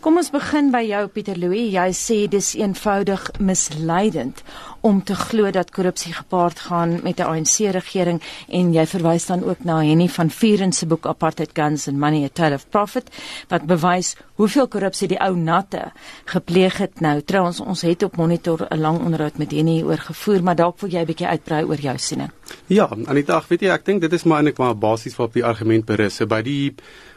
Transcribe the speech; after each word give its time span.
Kom 0.00 0.16
ons 0.16 0.30
begin 0.32 0.70
by 0.72 0.80
jou 0.88 1.00
Pieter 1.12 1.36
Louw. 1.36 1.52
Jy 1.52 1.90
sê 1.92 2.14
dis 2.32 2.54
eenvoudig 2.56 3.26
misleidend 3.36 4.38
om 4.80 5.02
te 5.04 5.12
glo 5.12 5.50
dat 5.52 5.74
korrupsie 5.76 6.14
gepaard 6.16 6.62
gaan 6.70 7.00
met 7.04 7.20
'n 7.20 7.28
ANC 7.28 7.68
regering 7.76 8.22
en 8.48 8.72
jy 8.72 8.86
verwys 8.86 9.26
dan 9.26 9.44
ook 9.44 9.64
na 9.64 9.82
Henny 9.82 10.08
van 10.08 10.30
Vuren 10.30 10.72
se 10.72 10.86
boek 10.86 11.06
Apartheid 11.06 11.50
Guns 11.52 11.86
and 11.88 11.98
Money 11.98 12.24
a 12.24 12.28
Tale 12.32 12.54
of 12.54 12.68
Profit 12.70 13.10
wat 13.48 13.66
bewys 13.66 14.16
hoeveel 14.34 14.68
korrupsie 14.68 15.08
die 15.08 15.20
ou 15.20 15.36
natte 15.36 15.92
gepleeg 16.24 16.78
het. 16.78 17.00
Nou 17.00 17.20
trouens 17.22 17.60
ons 17.60 17.82
het 17.82 18.02
op 18.02 18.16
monitor 18.16 18.66
'n 18.70 18.80
lang 18.80 18.98
onderhoud 19.04 19.38
met 19.38 19.50
Henny 19.50 19.82
oor 19.82 19.98
gevoer, 19.98 20.42
maar 20.42 20.56
dalk 20.56 20.80
wil 20.80 20.90
jy 20.90 21.00
'n 21.00 21.06
bietjie 21.06 21.28
uitbrei 21.28 21.64
oor 21.64 21.80
jou 21.80 21.98
siening. 21.98 22.30
Ja, 22.66 22.88
Anita, 23.06 23.42
weet 23.48 23.60
jy, 23.60 23.68
ek 23.68 23.84
dink 23.84 24.00
dit 24.00 24.12
is 24.12 24.24
maar 24.24 24.36
eintlik 24.38 24.58
maar 24.58 24.76
basies 24.76 25.16
waarop 25.16 25.34
die 25.34 25.44
argument 25.44 25.84
berus. 25.84 26.18
By 26.18 26.42
die 26.42 26.74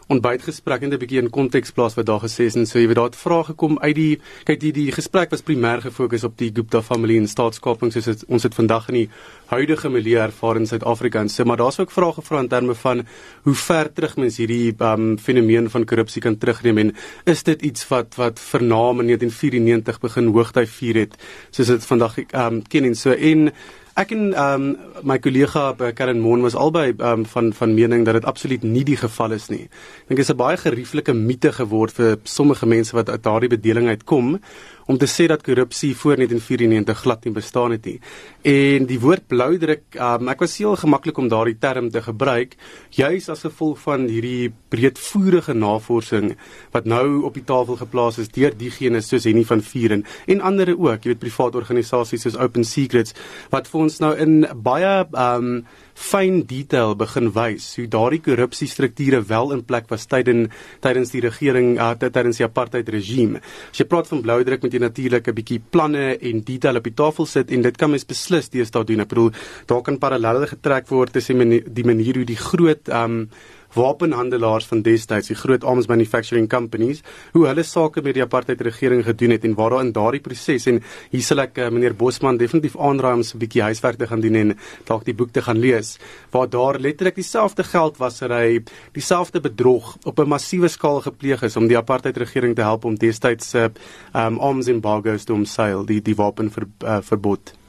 ontbytgesprek 0.08 0.82
en 0.84 0.94
'n 0.94 1.00
bietjie 1.00 1.22
in 1.22 1.30
konteks 1.30 1.72
plaas 1.72 1.96
wat 1.96 2.06
daar 2.06 2.20
gesê 2.20 2.46
is 2.46 2.56
en 2.56 2.66
so 2.66 2.80
jy 2.80 2.88
weet 2.88 2.96
daar 2.96 3.12
het 3.12 3.16
vrae 3.16 3.44
gekom 3.44 3.80
uit 3.80 3.96
die 3.96 4.20
kyk 4.44 4.60
die 4.60 4.72
die 4.72 4.92
gesprek 4.92 5.32
was 5.32 5.42
primêr 5.42 5.82
gefokus 5.82 6.24
op 6.24 6.38
die 6.38 6.52
Gupta 6.54 6.82
familie 6.82 7.18
en 7.20 7.28
staatskaping 7.28 7.92
soos 7.94 8.06
het, 8.06 8.24
ons 8.28 8.44
het 8.44 8.56
vandag 8.56 8.90
in 8.90 8.96
die 8.96 9.10
huidige 9.46 9.90
milieu 9.90 10.20
ervaar 10.20 10.56
in 10.56 10.68
Suid-Afrika 10.68 11.20
en 11.20 11.30
so 11.30 11.44
maar 11.46 11.58
daar's 11.58 11.80
ook 11.80 11.92
vrae 11.92 12.14
gevra 12.14 12.40
in 12.40 12.48
terme 12.48 12.76
van 12.76 13.06
hoe 13.44 13.56
ver 13.56 13.94
terug 13.94 14.16
mens 14.18 14.38
hierdie 14.38 14.76
um, 14.80 15.18
fenomeen 15.18 15.70
van 15.70 15.86
korrupsie 15.86 16.22
kan 16.22 16.38
terugneem 16.38 16.78
en 16.78 16.96
is 17.26 17.44
dit 17.44 17.62
iets 17.62 17.88
wat 17.88 18.16
wat 18.16 18.40
vernaam 18.40 19.00
in 19.00 19.06
1994 19.06 20.00
begin 20.00 20.26
hoogtyd 20.34 20.70
vier 20.70 20.96
het 20.96 21.16
soos 21.52 21.68
dit 21.68 21.86
vandag 21.86 22.18
um, 22.18 22.62
ken 22.68 22.84
en 22.84 22.96
so. 22.96 23.12
En 23.12 23.52
Ek 23.94 24.10
en 24.10 24.32
ehm 24.34 24.64
um, 24.74 24.78
my 25.06 25.20
kollega 25.22 25.68
by 25.78 25.92
Karen 25.94 26.18
Moon 26.22 26.42
was 26.42 26.56
albei 26.58 26.96
ehm 26.98 27.20
um, 27.20 27.26
van 27.30 27.52
van 27.54 27.74
mening 27.78 28.06
dat 28.06 28.16
dit 28.18 28.26
absoluut 28.26 28.64
nie 28.64 28.82
die 28.84 28.98
geval 28.98 29.36
is 29.36 29.50
nie. 29.54 29.68
Ek 29.68 30.08
dink 30.08 30.18
dit 30.18 30.26
is 30.26 30.32
'n 30.34 30.38
baie 30.38 30.58
gerieflike 30.58 31.14
mite 31.14 31.52
geword 31.54 31.94
vir 31.94 32.18
sommige 32.24 32.66
mense 32.66 32.96
wat 32.96 33.10
uit 33.10 33.24
daardie 33.24 33.50
bedeling 33.50 33.88
uitkom 33.88 34.40
om 34.86 34.98
te 34.98 35.08
sê 35.08 35.28
dat 35.32 35.44
korrupsie 35.44 35.94
voor 35.96 36.16
1994 36.16 37.00
glad 37.04 37.24
nie 37.26 37.34
bestaan 37.34 37.72
het 37.72 37.86
nie. 37.86 38.00
En 38.42 38.88
die 38.90 39.00
woord 39.00 39.28
bloudruk, 39.28 39.84
um, 39.96 40.30
ek 40.32 40.44
was 40.44 40.58
heel 40.60 40.76
gemaklik 40.80 41.18
om 41.18 41.30
daardie 41.32 41.58
term 41.60 41.90
te 41.92 42.02
gebruik 42.04 42.58
juis 42.96 43.30
as 43.30 43.46
gevolg 43.46 43.80
van 43.84 44.08
hierdie 44.12 44.52
breedvoerige 44.74 45.54
navorsing 45.54 46.34
wat 46.74 46.86
nou 46.90 47.24
op 47.28 47.38
die 47.38 47.46
tafel 47.48 47.80
geplaas 47.80 48.20
is 48.22 48.32
deur 48.34 48.56
diegene 48.58 49.02
soos 49.02 49.28
Henny 49.30 49.46
van 49.48 49.64
Vuren 49.64 50.06
en 50.28 50.42
ander 50.42 50.74
ook, 50.74 51.04
jy 51.04 51.14
weet 51.14 51.24
private 51.24 51.62
organisasies 51.62 52.26
soos 52.26 52.38
Open 52.40 52.68
Secrets 52.68 53.16
wat 53.54 53.70
vir 53.72 53.86
ons 53.86 54.00
nou 54.04 54.14
in 54.20 54.44
baie 54.66 54.94
um 55.14 55.64
fyn 55.94 56.42
detail 56.50 56.96
begin 56.98 57.32
wys 57.36 57.76
hoe 57.78 57.88
daardie 57.88 58.22
korrupsiestrukture 58.26 59.22
wel 59.30 59.54
in 59.56 59.64
plek 59.64 59.90
was 59.92 60.08
tydens 60.10 60.50
tydens 60.84 61.14
die 61.14 61.22
regering 61.24 61.78
uh, 61.78 61.94
tydens 61.96 62.42
die 62.42 62.48
apartheid 62.48 62.90
regime. 62.90 63.42
As 63.72 63.82
jy 63.82 63.88
praat 63.90 64.10
van 64.12 64.24
blou 64.26 64.40
druk 64.44 64.64
moet 64.64 64.74
jy 64.74 64.82
natuurlik 64.84 65.28
'n 65.28 65.38
bietjie 65.40 65.62
planne 65.72 66.18
en 66.20 66.44
detail 66.44 66.78
op 66.78 66.84
die 66.84 66.98
tafel 66.98 67.26
sit 67.26 67.52
en 67.52 67.62
dit 67.62 67.78
kan 67.78 67.92
mens 67.92 68.06
beslis 68.06 68.50
deesdae 68.50 68.84
doen. 68.84 69.02
Ek 69.02 69.10
bedoel 69.10 69.32
daar 69.68 69.82
kan 69.82 69.98
parallelle 69.98 70.48
getrek 70.48 70.90
word 70.90 71.14
tussen 71.14 71.50
die 71.50 71.86
manier 71.86 72.16
hoe 72.16 72.26
die 72.26 72.40
groot 72.40 72.90
um 72.90 73.30
wapenhandelaars 73.74 74.68
van 74.70 74.82
destyds, 74.86 75.30
die 75.32 75.38
groot 75.38 75.64
arms 75.64 75.88
manufacturing 75.88 76.50
companies, 76.50 77.02
hoe 77.34 77.48
hulle 77.48 77.64
sake 77.64 78.02
met 78.02 78.18
die 78.18 78.24
apartheid 78.24 78.62
regering 78.62 79.04
gedoen 79.06 79.36
het 79.36 79.46
en 79.46 79.56
waar 79.58 79.74
daar 79.74 79.86
in 79.86 79.94
daardie 79.96 80.22
proses 80.22 80.68
en 80.70 80.82
hier 81.12 81.26
sal 81.26 81.44
ek 81.46 81.58
uh, 81.58 81.70
meneer 81.74 81.96
Bosman 81.98 82.38
definitief 82.38 82.78
aanraai 82.78 83.14
om 83.14 83.24
'n 83.24 83.40
bietjie 83.40 83.64
huiswerk 83.64 83.98
te 83.98 84.08
gaan 84.08 84.22
doen 84.22 84.36
en 84.36 84.58
dalk 84.86 85.06
die 85.06 85.14
boek 85.14 85.32
te 85.32 85.42
gaan 85.42 85.60
lees 85.60 85.98
waar 86.32 86.50
daar 86.50 86.80
letterlik 86.80 87.16
dieselfde 87.16 87.64
geldwasery, 87.64 88.64
dieselfde 88.94 89.40
bedrog 89.40 89.98
op 90.04 90.20
'n 90.20 90.28
massiewe 90.28 90.68
skaal 90.68 91.02
gepleeg 91.02 91.44
is 91.44 91.56
om 91.56 91.68
die 91.68 91.78
apartheid 91.78 92.18
regering 92.18 92.56
te 92.56 92.62
help 92.62 92.86
om 92.86 92.96
destyds 92.96 93.50
se 93.50 93.70
uh, 93.70 94.26
um, 94.26 94.40
arms 94.40 94.68
embargoes 94.68 95.24
te 95.24 95.34
omseil, 95.34 95.86
die 95.86 96.02
die 96.02 96.16
wapenverbod. 96.16 97.54
Uh, 97.54 97.62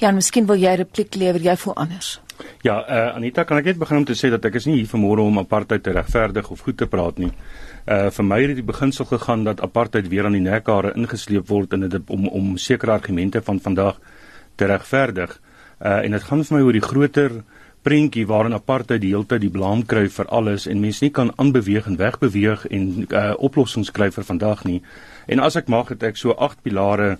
Ja, 0.00 0.10
miskien 0.12 0.46
wil 0.46 0.60
jy 0.60 0.74
repliek 0.80 1.14
lewer, 1.14 1.42
jy 1.42 1.56
voel 1.56 1.76
anders. 1.84 2.18
Ja, 2.62 2.76
uh, 2.84 3.16
Anita, 3.16 3.44
kan 3.44 3.58
ek 3.60 3.70
net 3.70 3.78
begin 3.80 4.02
om 4.02 4.04
te 4.04 4.16
sê 4.18 4.28
dat 4.32 4.44
ek 4.44 4.58
is 4.60 4.66
nie 4.68 4.80
hier 4.80 4.88
vanmôre 4.90 5.24
om 5.24 5.38
apartheid 5.40 5.82
te 5.84 5.94
regverdig 5.96 6.50
of 6.52 6.60
goed 6.66 6.76
te 6.80 6.88
praat 6.90 7.20
nie. 7.22 7.30
Uh 7.86 8.10
vir 8.12 8.26
my 8.26 8.40
het 8.42 8.58
die 8.58 8.66
beginsel 8.66 9.08
gegaan 9.08 9.46
dat 9.46 9.62
apartheid 9.64 10.10
weer 10.12 10.28
aan 10.28 10.36
die 10.36 10.44
nekhare 10.44 10.92
ingesleep 10.96 11.48
word 11.48 11.72
en 11.72 11.88
dit 11.88 12.12
om 12.12 12.28
om 12.28 12.52
sekere 12.58 12.92
argumente 12.98 13.40
van 13.42 13.60
vandag 13.60 14.00
te 14.56 14.68
regverdig. 14.68 15.38
Uh 15.80 16.04
en 16.04 16.16
dit 16.16 16.28
gaan 16.28 16.44
vir 16.44 16.58
my 16.58 16.62
oor 16.66 16.76
die 16.76 16.84
groter 16.84 17.40
prentjie 17.82 18.26
waarin 18.28 18.52
apartheid 18.52 19.00
die 19.00 19.14
hele 19.14 19.24
tyd 19.24 19.40
die 19.40 19.52
blame 19.52 19.86
kry 19.88 20.04
vir 20.12 20.28
alles 20.28 20.66
en 20.68 20.82
mense 20.84 21.04
nie 21.04 21.12
kan 21.16 21.32
aanbeweeg 21.40 21.88
en 21.88 21.96
wegbeweeg 21.96 22.66
en 22.68 22.88
uh 23.08 23.34
oplossings 23.38 23.90
kry 23.90 24.10
vir 24.12 24.24
vandag 24.24 24.64
nie. 24.68 24.82
En 25.26 25.40
as 25.40 25.56
ek 25.56 25.72
mag 25.72 25.88
het 25.88 26.02
ek 26.02 26.20
so 26.20 26.36
agt 26.36 26.60
pilare 26.62 27.16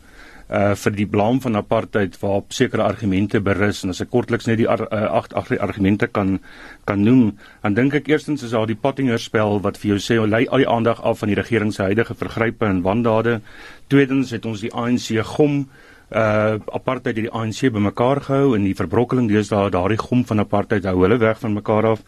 uh 0.51 0.75
vir 0.75 0.95
die 0.97 1.07
blame 1.07 1.41
van 1.41 1.57
apartheid 1.57 2.17
waarop 2.19 2.53
sekere 2.53 2.83
argumente 2.83 3.41
berus. 3.41 3.85
En 3.85 3.95
as 3.95 4.01
ek 4.03 4.11
kortliks 4.11 4.49
net 4.51 4.59
die 4.59 4.67
uh, 4.67 4.81
agt 5.07 5.35
agt 5.39 5.55
argumente 5.59 6.09
kan 6.11 6.41
kan 6.85 7.05
noem 7.07 7.37
dan 7.63 7.75
dink 7.75 7.95
ek 7.95 8.09
eerstens 8.11 8.43
is 8.43 8.51
daar 8.57 8.67
die 8.67 8.79
Pottinger 8.79 9.19
spel 9.19 9.61
wat 9.63 9.79
vir 9.79 9.95
jou 9.95 10.01
sê 10.03 10.19
lei 10.27 10.47
al 10.49 10.65
die 10.65 10.69
aandag 10.69 11.03
af 11.07 11.23
van 11.23 11.31
die 11.31 11.39
regering 11.39 11.71
se 11.75 11.83
huidige 11.83 12.15
vergrype 12.15 12.67
en 12.67 12.83
wandade. 12.83 13.41
Tweedens 13.89 14.31
het 14.31 14.47
ons 14.47 14.61
die 14.61 14.75
ANC 14.75 15.15
gom 15.37 15.69
uh 16.11 16.59
apartheid 16.75 17.15
het 17.15 17.29
die 17.29 17.31
ANC 17.31 17.71
bymekaar 17.71 18.19
gehou 18.27 18.57
en 18.57 18.65
die 18.67 18.75
verbrokkeling 18.75 19.29
deesdae 19.31 19.71
daardie 19.71 20.01
gom 20.03 20.25
van 20.27 20.43
apartheid 20.43 20.89
hou 20.91 20.97
hulle 21.05 21.21
weg 21.23 21.39
van 21.39 21.55
mekaar 21.55 21.87
af. 21.93 22.03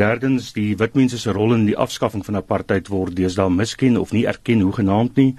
Derdens 0.00 0.54
die 0.56 0.72
wit 0.80 0.96
mense 0.96 1.18
se 1.18 1.32
rol 1.36 1.52
in 1.52 1.66
die 1.68 1.76
afskaffing 1.76 2.24
van 2.24 2.40
apartheid 2.40 2.88
word 2.88 3.12
deesdae 3.16 3.52
misken 3.52 4.00
of 4.00 4.16
nie 4.16 4.24
erken 4.24 4.64
hoe 4.64 4.72
genaamd 4.72 5.20
nie. 5.20 5.34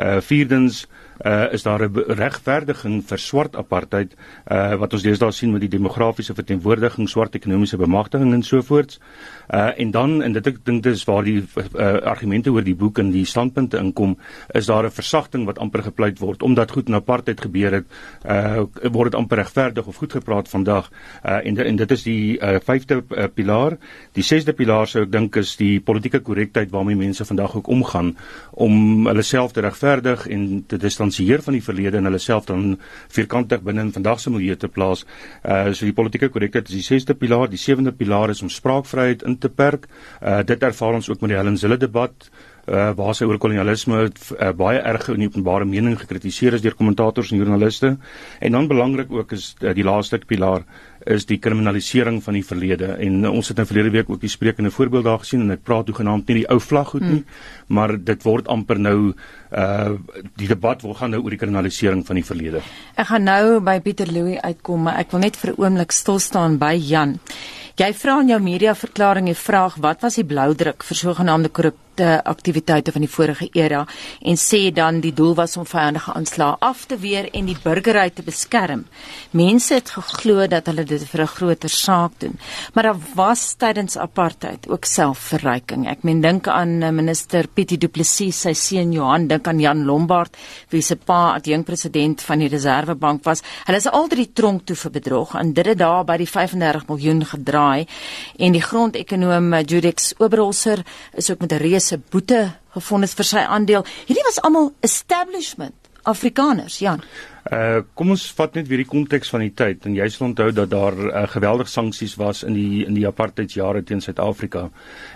Uh 0.00 0.22
vierdens 0.24 0.86
uh, 0.86 1.07
is 1.52 1.62
daar 1.62 1.82
'n 1.82 2.04
regverdiging 2.18 3.02
vir 3.04 3.18
swart 3.18 3.56
apartheid 3.56 4.14
uh, 4.50 4.74
wat 4.74 4.92
ons 4.92 5.02
deesdae 5.02 5.32
sien 5.32 5.52
met 5.52 5.60
die 5.60 5.68
demografiese 5.68 6.34
verteenwoordiging, 6.34 7.08
swart 7.08 7.34
ekonomiese 7.34 7.76
bemagtiging 7.76 8.32
en 8.32 8.42
so 8.42 8.62
voorts. 8.62 9.00
Uh, 9.48 9.70
en 9.80 9.90
dan 9.90 10.22
en 10.22 10.32
dit 10.32 10.46
ek 10.46 10.58
dink 10.64 10.82
dis 10.82 11.04
waar 11.08 11.24
die 11.24 11.40
uh, 11.40 11.86
argumente 12.04 12.50
oor 12.52 12.62
die 12.62 12.76
boek 12.76 12.98
en 12.98 13.10
die 13.10 13.24
standpunte 13.24 13.78
inkom, 13.78 14.16
is 14.54 14.66
daar 14.66 14.84
'n 14.84 14.90
versagting 14.90 15.46
wat 15.46 15.58
amper 15.58 15.82
gepleit 15.82 16.18
word 16.18 16.42
omdat 16.42 16.70
goed 16.70 16.88
in 16.88 16.94
apartheid 16.94 17.40
gebeur 17.40 17.72
het, 17.72 17.86
uh, 18.28 18.64
word 18.92 19.12
dit 19.12 19.18
amper 19.20 19.38
regverdig 19.38 19.86
of 19.86 19.96
goed 19.96 20.12
gepraat 20.12 20.48
vandag. 20.48 20.90
Uh, 21.24 21.46
en 21.46 21.58
en 21.58 21.76
dit 21.76 21.90
is 21.90 22.02
die 22.02 22.38
uh, 22.38 22.58
vyfde 22.60 23.02
uh, 23.10 23.24
pilaar. 23.34 23.78
Die 24.12 24.22
sesde 24.22 24.52
pilaar 24.52 24.86
sou 24.86 25.02
ek 25.02 25.12
dink 25.12 25.36
is 25.36 25.56
die 25.56 25.80
politieke 25.80 26.20
korrektheid 26.20 26.70
waarmee 26.70 26.96
mense 26.96 27.24
vandag 27.24 27.56
ook 27.56 27.68
omgaan 27.68 28.16
om 28.52 29.06
hulle 29.06 29.22
self 29.22 29.52
te 29.52 29.60
regverdig 29.60 30.26
en 30.28 30.64
is 30.68 30.96
dan 30.96 31.07
distansieer 31.08 31.42
van 31.42 31.56
die 31.56 31.62
verlede 31.62 31.98
en 31.98 32.08
hulle 32.08 32.20
self 32.20 32.46
dan 32.46 32.78
vierkantig 33.08 33.62
binne 33.64 33.86
in 33.86 33.92
vandag 33.92 34.20
se 34.20 34.30
milieu 34.30 34.56
te 34.56 34.68
plaas. 34.68 35.04
Uh 35.44 35.72
so 35.72 35.86
die 35.86 35.94
politieke 35.94 36.28
korrektheid 36.28 36.68
is 36.68 36.74
die 36.74 36.84
sesde 36.86 37.14
pilaar, 37.14 37.48
die 37.48 37.58
sewende 37.58 37.92
pilaar 37.92 38.30
is 38.30 38.42
om 38.42 38.50
spraakvryheid 38.50 39.22
in 39.22 39.38
te 39.38 39.48
perk. 39.48 39.88
Uh 40.22 40.42
dit 40.42 40.62
ervaar 40.62 40.94
ons 40.94 41.08
ook 41.08 41.20
met 41.20 41.30
die 41.30 41.38
Helen 41.38 41.56
Zille 41.56 41.78
debat 41.78 42.30
uh 42.68 42.90
waar 42.98 43.14
sy 43.16 43.26
oor 43.28 43.38
kolonialisme 43.40 44.00
uh, 44.08 44.52
baie 44.56 44.78
erg 44.78 45.08
in 45.12 45.22
die 45.24 45.28
openbare 45.30 45.64
mening 45.68 45.96
gekritiseer 46.00 46.56
is 46.58 46.62
deur 46.64 46.76
kommentators 46.76 47.32
en 47.32 47.40
joernaliste. 47.40 47.96
En 48.40 48.52
dan 48.52 48.68
belangrik 48.68 49.12
ook 49.12 49.32
is 49.32 49.54
uh, 49.60 49.72
die 49.74 49.84
laaste 49.86 50.20
pilaar 50.26 50.64
is 51.06 51.24
die 51.26 51.38
kriminalisering 51.38 52.20
van 52.22 52.36
die 52.36 52.44
verlede 52.44 52.92
en 52.98 53.24
uh, 53.24 53.32
ons 53.32 53.48
het 53.48 53.58
in 53.62 53.68
verlede 53.68 53.92
week 53.94 54.10
ook 54.10 54.20
die 54.20 54.32
sprekende 54.32 54.70
voorbeeld 54.70 55.04
daar 55.04 55.22
gesien 55.22 55.44
en 55.46 55.54
ek 55.54 55.64
praat 55.64 55.88
hoegenaamd 55.88 56.28
nie 56.28 56.40
die 56.42 56.48
ou 56.52 56.58
vlag 56.60 56.90
goed 56.92 57.06
nie 57.06 57.22
hmm. 57.22 57.74
maar 57.78 57.94
dit 57.96 58.26
word 58.26 58.48
amper 58.52 58.80
nou 58.82 58.98
uh 59.08 59.94
die 60.36 60.48
debat 60.50 60.82
wil 60.84 60.94
gaan 60.98 61.14
nou 61.14 61.22
oor 61.22 61.32
die 61.32 61.40
kriminalisering 61.40 62.02
van 62.06 62.18
die 62.18 62.26
verlede. 62.26 62.60
Ek 62.96 63.08
gaan 63.08 63.24
nou 63.24 63.60
by 63.64 63.78
Pieter 63.80 64.10
Louw 64.12 64.36
uitkom 64.42 64.88
maar 64.88 65.00
ek 65.00 65.14
wil 65.14 65.24
net 65.24 65.36
vir 65.40 65.54
'n 65.54 65.62
oomblik 65.64 65.92
stil 65.92 66.18
staan 66.18 66.58
by 66.58 66.74
Jan. 66.76 67.18
Jy 67.78 67.92
vra 67.94 68.20
in 68.20 68.28
jou 68.28 68.40
media 68.42 68.74
verklaring 68.74 69.26
die 69.26 69.38
vraag 69.38 69.78
wat 69.78 70.02
was 70.02 70.16
die 70.18 70.26
bloudruk 70.26 70.82
vir 70.82 70.96
sogenaamde 70.96 71.48
korrupsie 71.48 71.87
uh, 72.00 72.18
aktiwiteite 72.24 72.92
van 72.92 73.04
die 73.04 73.10
vorige 73.10 73.48
era 73.52 73.84
en 74.20 74.36
sê 74.36 74.72
dan 74.74 75.00
die 75.00 75.12
doel 75.12 75.34
was 75.34 75.56
om 75.56 75.66
vyandige 75.66 76.12
aanslae 76.12 76.56
af 76.60 76.84
te 76.86 76.96
weer 76.98 77.28
en 77.32 77.46
die 77.46 77.56
burgerry 77.62 78.10
te 78.10 78.22
beskerm. 78.22 78.84
Mense 79.30 79.74
het 79.74 79.90
geglo 79.90 80.46
dat 80.46 80.66
hulle 80.66 80.84
dit 80.84 81.02
vir 81.10 81.22
'n 81.22 81.26
groter 81.26 81.68
saak 81.68 82.12
doen. 82.18 82.38
Maar 82.74 82.82
daar 82.82 83.00
was 83.14 83.54
tydens 83.54 83.96
apartheid 83.96 84.68
ook 84.68 84.84
selfverryking. 84.84 85.88
Ek 85.88 86.02
meen 86.02 86.20
dink 86.20 86.48
aan 86.48 86.82
uh, 86.82 86.90
minister 86.90 87.48
Pietie 87.48 87.78
Du 87.78 87.88
Plessis, 87.88 88.40
sy 88.40 88.52
seun 88.52 88.92
Johan, 88.92 89.26
dink 89.28 89.46
aan 89.48 89.60
Jan 89.60 89.84
Lombard 89.84 90.36
wie 90.68 90.82
se 90.82 90.96
pa 90.96 91.34
adjunkpresident 91.34 92.22
van 92.22 92.38
die 92.38 92.48
Reservebank 92.48 93.24
was. 93.24 93.42
Hulle 93.66 93.78
is 93.78 93.86
al 93.86 94.08
drie 94.08 94.32
tronk 94.32 94.66
toe 94.66 94.76
vir 94.76 94.90
bedrog 94.90 95.34
en 95.34 95.52
dit 95.52 95.66
het 95.66 95.78
daar 95.78 96.04
by 96.04 96.16
die 96.16 96.28
35 96.28 96.86
miljoen 96.88 97.24
gedraai 97.24 97.86
en 98.38 98.52
die 98.52 98.62
grondekonoom 98.62 99.52
uh, 99.52 99.62
Judex 99.62 100.14
Oberholzer 100.18 100.84
is 101.14 101.30
ook 101.30 101.40
met 101.40 101.52
'n 101.52 101.62
reus 101.62 101.87
se 101.88 101.98
boete 102.12 102.44
het 102.76 103.14
vir 103.18 103.26
sy 103.26 103.42
aandeel. 103.42 103.84
Hierdie 104.06 104.26
was 104.26 104.40
almal 104.44 104.72
establishment 104.86 105.74
Afrikaners, 106.08 106.78
Jan. 106.80 107.02
Uh 107.46 107.80
kom 107.94 108.10
ons 108.12 108.24
vat 108.36 108.56
net 108.58 108.66
weer 108.68 108.82
die 108.82 108.88
konteks 108.88 109.30
van 109.32 109.40
die 109.40 109.52
tyd 109.56 109.86
en 109.88 109.94
jy 109.96 110.08
sal 110.12 110.26
onthou 110.26 110.50
dat 110.52 110.68
daar 110.68 110.96
uh, 110.98 111.22
geweldige 111.32 111.70
sanksies 111.70 112.16
was 112.20 112.42
in 112.44 112.56
die 112.56 112.84
in 112.84 112.96
die 112.96 113.06
apartheidsjare 113.08 113.82
teen 113.86 114.02
Suid-Afrika. 114.04 114.68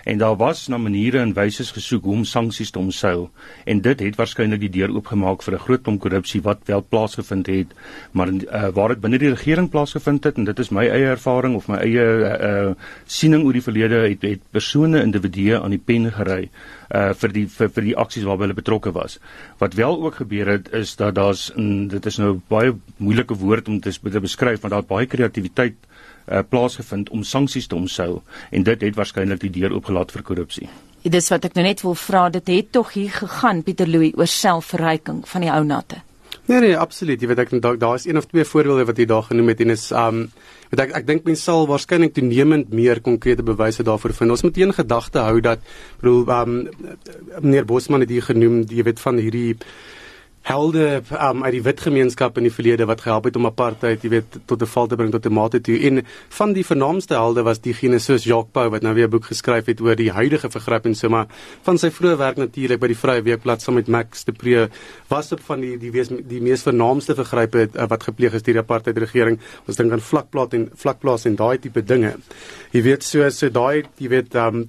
En 0.08 0.18
daar 0.18 0.36
was 0.40 0.68
na 0.68 0.78
maniere 0.78 1.20
en 1.20 1.34
wyse 1.36 1.64
gesoek 1.64 2.06
hoe 2.08 2.14
om 2.20 2.24
sanksies 2.24 2.70
te 2.70 2.78
omseil 2.78 3.28
en 3.66 3.82
dit 3.84 4.00
het 4.00 4.16
waarskynlik 4.16 4.62
die 4.64 4.72
deur 4.78 4.94
oopgemaak 4.94 5.42
vir 5.42 5.54
'n 5.54 5.64
groot 5.66 5.82
klomp 5.82 6.00
korrupsie 6.00 6.42
wat 6.42 6.60
wel 6.66 6.84
plaasgevind 6.88 7.46
het, 7.46 7.74
maar 8.12 8.28
uh, 8.28 8.68
waar 8.72 8.88
dit 8.88 9.00
binne 9.00 9.18
die 9.18 9.34
regering 9.34 9.68
plaasgevind 9.70 10.24
het 10.24 10.38
en 10.38 10.44
dit 10.44 10.58
is 10.58 10.70
my 10.70 10.86
eie 10.88 11.12
ervaring 11.12 11.54
of 11.54 11.68
my 11.68 11.76
eie 11.76 12.06
uh, 12.06 12.32
uh 12.52 12.74
siening 13.06 13.44
oor 13.44 13.52
die 13.52 13.62
verlede 13.62 14.08
het 14.08 14.22
het 14.22 14.40
persone 14.50 15.02
individue 15.02 15.60
aan 15.60 15.70
die 15.70 15.82
pen 15.84 16.10
gery 16.12 16.48
uh 16.94 17.12
vir 17.14 17.32
die 17.32 17.46
vir, 17.46 17.68
vir 17.68 17.84
die 17.88 17.96
aksies 17.96 18.24
waarby 18.24 18.46
hulle 18.46 18.58
betrokke 18.58 18.92
was. 18.92 19.18
Wat 19.58 19.74
wel 19.74 20.02
ook 20.02 20.20
gebeur 20.22 20.48
het 20.48 20.72
is 20.72 20.96
dat 20.96 21.14
daar's 21.14 21.50
dit 21.56 22.06
is 22.06 22.18
nou 22.22 22.36
baie 22.52 22.74
moeilike 23.02 23.36
woord 23.38 23.68
om 23.68 23.80
te, 23.82 23.92
te 23.92 24.22
beskryf 24.22 24.62
want 24.62 24.74
daar 24.74 24.84
het 24.84 24.92
baie 24.92 25.10
kreatiwiteit 25.10 25.78
uh 26.30 26.44
plaasgevind 26.46 27.10
om 27.10 27.24
sanksies 27.26 27.66
te 27.66 27.74
omseil 27.74 28.20
en 28.50 28.62
dit 28.62 28.86
het 28.86 28.96
waarskynlik 28.98 29.42
die 29.42 29.50
deur 29.58 29.74
oopgelaat 29.74 30.12
vir 30.14 30.22
korrupsie. 30.22 30.68
Dit 31.02 31.16
is 31.18 31.32
wat 31.32 31.48
ek 31.48 31.56
nou 31.58 31.64
net 31.66 31.82
wil 31.82 31.96
vra, 31.98 32.28
dit 32.30 32.46
het 32.54 32.70
tog 32.70 32.92
hier 32.94 33.10
gegaan 33.10 33.64
Pieter 33.66 33.90
Louw 33.90 34.12
oor 34.14 34.30
selfverryking 34.30 35.24
van 35.26 35.42
die 35.42 35.50
ou 35.50 35.64
natte. 35.66 35.98
Nee 36.46 36.60
nee, 36.60 36.76
absoluut. 36.78 37.20
Jy 37.22 37.28
weet 37.30 37.40
ek 37.44 37.52
daar 37.62 37.78
daar 37.78 37.98
is 37.98 38.06
een 38.06 38.18
of 38.18 38.26
twee 38.30 38.44
voorbeelde 38.44 38.86
wat 38.88 38.98
jy 38.98 39.06
daar 39.10 39.26
genoem 39.26 39.52
het 39.52 39.60
en 39.62 39.74
is 39.74 39.90
um 39.94 40.24
weet 40.72 40.84
ek 40.86 40.94
ek 41.00 41.06
dink 41.06 41.26
mense 41.28 41.42
sal 41.42 41.66
waarskynlik 41.70 42.14
toenemend 42.16 42.72
meer 42.74 43.00
konkrete 43.00 43.42
bewyse 43.46 43.82
daarvoor 43.86 44.14
vind. 44.18 44.34
Ons 44.34 44.42
moet 44.46 44.58
een 44.58 44.74
gedagte 44.74 45.22
hou 45.26 45.40
dat 45.40 45.62
bedoel 46.00 46.22
um 46.38 46.56
meneer 47.40 47.66
Bosman 47.66 48.02
het 48.06 48.10
hier 48.10 48.26
genoem, 48.26 48.62
jy 48.70 48.86
weet 48.86 49.02
van 49.02 49.18
hierdie 49.22 49.56
helde 50.42 51.02
um, 51.12 51.44
uit 51.44 51.52
die 51.52 51.62
wit 51.62 51.80
gemeenskap 51.80 52.38
in 52.38 52.48
die 52.48 52.52
verlede 52.52 52.86
wat 52.90 53.04
gehelp 53.04 53.28
het 53.28 53.36
om 53.38 53.46
apartheid, 53.46 54.02
jy 54.02 54.10
weet, 54.18 54.38
tot 54.50 54.62
'n 54.62 54.66
val 54.66 54.86
te 54.86 54.96
bring 54.96 55.12
tot 55.12 55.26
'n 55.26 55.32
mate 55.32 55.60
toe. 55.60 55.78
En 55.78 56.02
van 56.28 56.52
die 56.52 56.64
vernaamste 56.64 57.14
helde 57.14 57.42
was 57.42 57.60
diegene 57.60 57.98
soos 57.98 58.24
Jacques 58.24 58.52
Pau 58.52 58.68
wat 58.70 58.82
nou 58.82 58.94
weer 58.94 59.06
'n 59.06 59.10
boek 59.10 59.24
geskryf 59.24 59.66
het 59.66 59.80
oor 59.80 59.96
die 59.96 60.10
huidige 60.10 60.50
vergryp 60.50 60.86
en 60.86 60.94
so 60.94 61.08
maar 61.08 61.26
van 61.62 61.78
sy 61.78 61.90
vroeë 61.90 62.16
werk 62.16 62.36
natuurlik 62.36 62.80
by 62.80 62.86
die 62.86 62.96
Vrye 62.96 63.22
Weekblad 63.22 63.62
saam 63.62 63.74
met 63.74 63.88
Max 63.88 64.24
de 64.24 64.32
Pre 64.32 64.68
was 65.08 65.32
op 65.32 65.40
van 65.40 65.60
die 65.60 65.78
die 65.78 65.90
wees, 65.90 66.08
die 66.08 66.40
mees 66.40 66.62
vernaamste 66.62 67.14
vergrype 67.14 67.68
uh, 67.74 67.86
wat 67.88 68.02
gepleeg 68.02 68.34
is 68.34 68.42
deur 68.42 68.54
die 68.54 68.62
apartheid 68.62 68.98
regering. 68.98 69.38
Ons 69.66 69.76
dink 69.76 69.92
aan 69.92 70.00
vlakplaas 70.00 70.52
en 70.52 70.70
vlakplaas 70.74 71.24
en 71.24 71.36
daai 71.36 71.58
tipe 71.58 71.84
dinge. 71.84 72.16
Jy 72.72 72.82
weet 72.82 73.02
so 73.04 73.30
so 73.30 73.48
daai 73.48 73.84
jy 73.98 74.08
weet 74.08 74.34
um, 74.34 74.68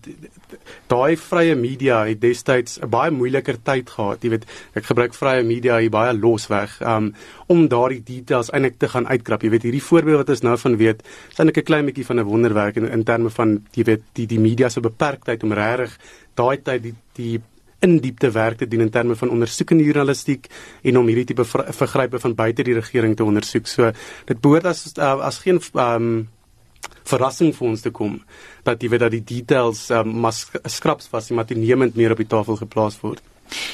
daai 0.92 1.16
vrye 1.18 1.56
media 1.56 2.04
het 2.06 2.22
destyds 2.22 2.80
'n 2.80 2.90
baie 2.90 3.12
moeiliker 3.12 3.58
tyd 3.64 3.90
gehad. 3.90 4.24
Jy 4.24 4.30
weet, 4.30 4.46
ek 4.76 4.86
gebruik 4.86 5.14
vrye 5.14 5.44
media 5.44 5.63
media 5.64 5.80
hier 5.80 5.92
baie 5.92 6.14
losweg 6.14 6.76
um 6.82 7.14
om 7.48 7.68
daardie 7.70 8.02
details 8.04 8.52
eintlik 8.52 8.80
te 8.80 8.90
gaan 8.90 9.08
uitkrap. 9.08 9.44
Jy 9.44 9.52
weet 9.54 9.68
hierdie 9.68 9.84
voorbeeld 9.84 10.24
wat 10.24 10.30
ons 10.30 10.44
nou 10.44 10.58
van 10.58 10.78
weet, 10.78 11.04
is 11.32 11.40
eintlik 11.40 11.58
'n 11.58 11.70
klein 11.70 11.86
bietjie 11.86 12.06
van 12.06 12.20
'n 12.20 12.26
wonderwerk 12.26 12.76
in, 12.78 12.90
in 12.90 13.04
terme 13.04 13.30
van 13.30 13.64
jy 13.74 13.84
weet 13.84 14.04
die 14.14 14.28
die 14.28 14.40
media 14.40 14.70
se 14.70 14.82
beperktheid 14.82 15.44
om 15.44 15.54
regtig 15.54 15.98
daai 16.36 16.58
tyd 16.58 16.84
die 16.84 16.96
die 17.16 17.42
in 17.82 18.00
diepte 18.00 18.32
werk 18.32 18.58
te 18.58 18.68
doen 18.68 18.82
in 18.82 18.90
terme 18.90 19.16
van 19.16 19.30
ondersoekende 19.30 19.84
journalistiek 19.84 20.48
en 20.84 20.98
om 20.98 21.08
hierdie 21.08 21.26
tipe 21.26 21.44
vergrype 21.46 22.20
van 22.20 22.36
buite 22.36 22.64
die 22.64 22.74
regering 22.74 23.16
te 23.16 23.24
ondersoek. 23.24 23.68
So 23.68 23.92
dit 24.26 24.42
behoort 24.42 24.66
as 24.66 24.94
uh, 24.98 25.20
as 25.20 25.40
geen 25.40 25.60
um 25.74 26.28
verrassing 27.04 27.54
vir 27.54 27.68
ons 27.68 27.82
te 27.82 27.92
kom 27.92 28.22
dat 28.64 28.82
jy 28.82 28.90
weet 28.90 29.00
dat 29.00 29.12
die 29.12 29.24
details 29.24 29.90
um, 29.92 30.08
mas 30.22 30.48
skraps 30.66 31.10
was, 31.12 31.32
maar 31.32 31.46
toenemend 31.46 31.96
meer 31.96 32.12
op 32.12 32.18
die 32.18 32.28
tafel 32.28 32.56
geplaas 32.56 33.00
word. 33.02 33.22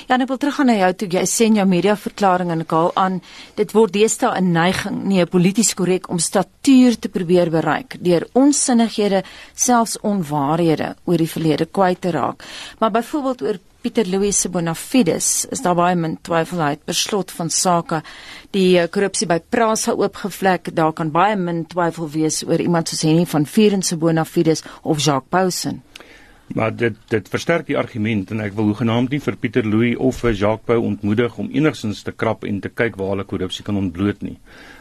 Ja, 0.07 0.17
ek 0.17 0.27
wil 0.27 0.37
teruggaan 0.37 0.69
na 0.71 0.77
jou 0.77 0.93
toe. 0.93 1.09
Jy 1.09 1.25
sê 1.25 1.45
in 1.49 1.55
jou 1.55 1.65
media 1.69 1.95
verklaring 1.95 2.51
en 2.51 2.61
ek 2.61 2.71
haal 2.71 2.91
aan 2.95 3.21
dit 3.55 3.71
word 3.73 3.93
deesdae 3.93 4.39
'n 4.39 4.51
neiging, 4.51 5.03
nie 5.05 5.21
'n 5.21 5.27
polities 5.27 5.73
korrek 5.73 6.09
om 6.09 6.19
statuur 6.19 6.99
te 6.99 7.09
probeer 7.09 7.49
bereik 7.49 7.97
deur 7.99 8.27
onsinnighede, 8.33 9.23
selfs 9.55 9.97
onwaarhede 10.01 10.95
oor 11.05 11.17
die 11.17 11.33
verlede 11.35 11.65
kwyt 11.65 12.01
te 12.01 12.11
raak. 12.11 12.43
Maar 12.79 12.91
byvoorbeeld 12.91 13.41
oor 13.41 13.59
Pieter 13.81 14.05
Louis 14.07 14.41
se 14.41 14.49
Bonafides 14.49 15.45
is 15.49 15.61
daar 15.63 15.75
baie 15.75 15.95
min 15.95 16.17
twyfel 16.27 16.59
uit 16.59 16.81
per 16.83 16.97
slot 16.99 17.31
van 17.31 17.49
sake 17.49 18.01
die 18.51 18.75
eh, 18.75 18.89
korrupsie 18.91 19.27
by 19.27 19.37
Prasa 19.39 19.93
oopgevlek 19.95 20.73
daar 20.75 20.91
kan 20.97 21.13
baie 21.15 21.37
min 21.39 21.63
twyfel 21.71 22.09
wees 22.11 22.41
oor 22.43 22.59
iemand 22.59 22.91
soos 22.91 23.05
Henny 23.07 23.23
van 23.25 23.47
Vieren 23.47 23.81
se 23.81 23.95
Bonafides 23.95 24.65
of 24.83 24.99
Jacques 24.99 25.31
Pausen 25.31 25.79
Maar 26.55 26.75
dit 26.75 26.95
dit 27.07 27.27
versterk 27.29 27.67
die 27.67 27.77
argument 27.77 28.31
en 28.33 28.41
ek 28.41 28.55
wil 28.57 28.71
hoegenaamd 28.71 29.11
nie 29.13 29.19
vir 29.21 29.35
Pieter 29.37 29.67
Louw 29.69 29.91
of 30.07 30.21
vir 30.23 30.33
Jacques 30.33 30.65
Pau 30.65 30.79
ontmoedig 30.81 31.35
om 31.37 31.51
enigsins 31.53 32.01
te 32.03 32.11
krap 32.11 32.45
en 32.47 32.57
te 32.63 32.71
kyk 32.73 32.97
waar 32.97 33.13
hulle 33.13 33.25
korrupsie 33.29 33.65
kan 33.65 33.77
ontbloot 33.77 34.23
nie. 34.25 34.37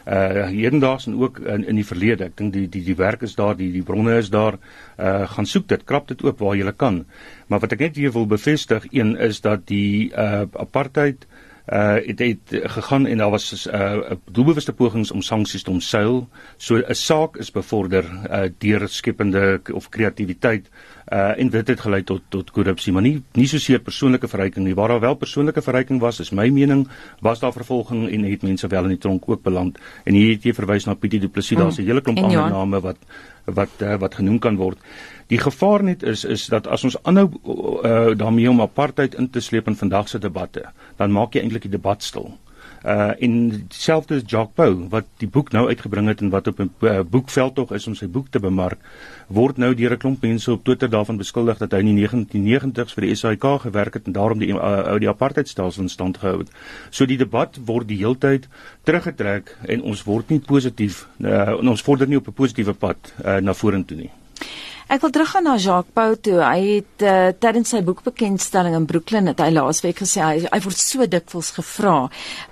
Uh 0.09 0.47
hedendaags 0.49 1.11
en 1.11 1.19
ook 1.21 1.43
in 1.45 1.67
in 1.69 1.77
die 1.77 1.85
verlede. 1.85 2.31
Ek 2.31 2.39
dink 2.41 2.55
die 2.57 2.65
die 2.73 2.85
die 2.87 2.97
werk 2.97 3.27
is 3.29 3.37
daar, 3.37 3.57
die 3.57 3.69
die 3.73 3.85
bronne 3.85 4.17
is 4.23 4.33
daar. 4.33 4.57
Uh 4.97 5.27
gaan 5.29 5.47
soek 5.47 5.69
dit, 5.69 5.85
krap 5.85 6.09
dit 6.09 6.25
oop 6.25 6.41
waar 6.41 6.57
jy 6.57 6.73
kan. 6.73 7.05
Maar 7.49 7.61
wat 7.61 7.77
ek 7.77 7.85
net 7.85 8.01
hier 8.01 8.17
wil 8.17 8.27
bevestig, 8.27 8.89
een 8.91 9.17
is 9.17 9.41
dat 9.45 9.69
die 9.69 10.09
uh 10.17 10.49
apartheid 10.57 11.29
uh 11.69 12.01
het, 12.01 12.19
het 12.19 12.61
gegaan 12.73 13.07
en 13.07 13.19
daar 13.19 13.31
was 13.31 13.69
'n 13.69 13.77
uh, 13.77 14.17
doelbewuste 14.33 14.73
pogings 14.73 15.11
om 15.11 15.23
sanksies 15.23 15.63
te 15.63 15.71
omseil. 15.71 16.29
So 16.57 16.77
'n 16.77 16.95
saak 16.95 17.37
is 17.37 17.51
bevorder 17.51 18.05
uh 18.31 18.49
deur 18.59 18.89
skepende 18.89 19.61
of 19.73 19.89
kreatiwiteit 19.89 20.71
uh 21.13 21.41
en 21.41 21.49
dit 21.49 21.69
het 21.69 21.81
gelei 21.81 22.03
tot 22.05 22.23
tot 22.29 22.51
korrupsie, 22.51 22.93
maar 22.93 23.03
nie 23.03 23.23
nie 23.33 23.47
soseer 23.49 23.81
persoonlike 23.81 24.29
verryking 24.29 24.67
nie. 24.67 24.75
Waar 24.75 24.89
daar 24.89 25.01
wel 25.01 25.15
persoonlike 25.15 25.63
verryking 25.63 26.01
was, 26.01 26.21
is 26.21 26.31
my 26.31 26.49
mening, 26.49 26.89
was 27.21 27.41
daar 27.41 27.53
vervolging 27.53 28.09
en 28.11 28.25
het 28.25 28.43
mense 28.43 28.69
wel 28.69 28.83
in 28.83 28.97
die 28.97 28.99
tronk 28.99 29.29
ook 29.29 29.43
beland. 29.43 29.79
En 30.05 30.15
hier 30.15 30.35
het 30.35 30.45
jy 30.45 30.53
verwys 30.53 30.85
na 30.87 30.95
Pietie 30.95 31.21
Du 31.21 31.29
Plessis, 31.29 31.59
daar's 31.59 31.79
'n 31.79 31.87
hele 31.87 32.01
klomp 32.01 32.19
ander 32.19 32.51
name 32.51 32.81
wat 32.81 32.99
wat 33.45 33.83
uh, 33.83 33.97
wat 33.97 34.15
genoem 34.15 34.39
kan 34.39 34.57
word. 34.57 34.79
Die 35.27 35.39
gevaar 35.39 35.83
net 35.83 36.03
is 36.03 36.25
is 36.25 36.47
dat 36.47 36.67
as 36.67 36.85
ons 36.85 36.97
aanhou 37.03 37.29
uh, 37.29 38.17
daarmee 38.17 38.51
om 38.51 38.61
apartheid 38.61 39.15
in 39.15 39.31
te 39.31 39.41
sleep 39.41 39.67
in 39.69 39.77
vandag 39.77 40.09
se 40.09 40.19
debatte, 40.19 40.65
dan 40.97 41.13
maak 41.13 41.35
jy 41.35 41.41
eintlik 41.41 41.63
die 41.63 41.77
debat 41.77 42.03
stil. 42.03 42.39
Uh 42.85 43.13
in 43.19 43.65
dieselfde 43.69 44.15
as 44.15 44.23
Jacques 44.27 44.55
Pau 44.55 44.89
wat 44.91 45.07
die 45.19 45.29
boek 45.29 45.51
nou 45.53 45.67
uitgebring 45.69 46.09
het 46.09 46.21
en 46.21 46.31
wat 46.31 46.47
op 46.47 46.61
'n 46.61 46.71
uh, 46.81 47.01
boekveld 47.03 47.55
tog 47.55 47.73
is 47.73 47.87
om 47.87 47.95
sy 47.95 48.07
boek 48.07 48.29
te 48.31 48.39
bemark, 48.39 48.79
word 49.27 49.59
nou 49.59 49.75
deur 49.75 49.93
'n 49.93 49.99
klomp 49.99 50.23
mense 50.23 50.53
op 50.53 50.65
Twitter 50.65 50.91
daarvan 50.91 51.17
beskuldig 51.17 51.59
dat 51.59 51.73
hy 51.73 51.79
in 51.79 51.95
die 51.95 52.07
1990s 52.07 52.95
vir 52.95 53.07
die 53.07 53.15
SAIK 53.15 53.45
gewerk 53.61 53.95
het 53.95 54.07
en 54.07 54.13
daarom 54.13 54.39
die 54.39 54.53
uh, 54.53 54.99
die 54.99 55.09
apartheidstelsel 55.09 55.83
in 55.83 55.89
stand 55.89 56.19
gehou 56.19 56.39
het. 56.39 56.51
So 56.91 57.07
die 57.07 57.19
debat 57.19 57.59
word 57.65 57.89
die 57.89 57.99
heeltyd 57.99 58.49
teruggetrek 58.83 59.57
en 59.67 59.83
ons 59.83 60.05
word 60.05 60.29
nie 60.31 60.41
positief 60.41 61.09
uh, 61.21 61.57
ons 61.59 61.83
vorder 61.83 62.09
nie 62.09 62.17
op 62.17 62.29
'n 62.29 62.33
positiewe 62.33 62.75
pad 62.75 63.13
uh, 63.25 63.37
na 63.37 63.55
vorentoe 63.55 63.97
nie. 63.97 64.11
Ek 64.89 65.03
wil 65.05 65.11
teruggaan 65.13 65.45
na 65.45 65.59
Jacques 65.61 65.93
Pau 65.93 66.15
toe. 66.17 66.39
Hy 66.41 66.61
het 66.81 67.03
uh, 67.05 67.29
tydens 67.37 67.75
sy 67.75 67.83
boekbekendstelling 67.85 68.73
in 68.73 68.87
Brooklyn 68.89 69.29
het 69.29 69.43
hy 69.45 69.51
laasweek 69.53 70.01
gesê 70.01 70.23
hy, 70.25 70.47
hy 70.49 70.61
word 70.65 70.81
so 70.81 71.05
dikwels 71.05 71.51
gevra 71.59 71.97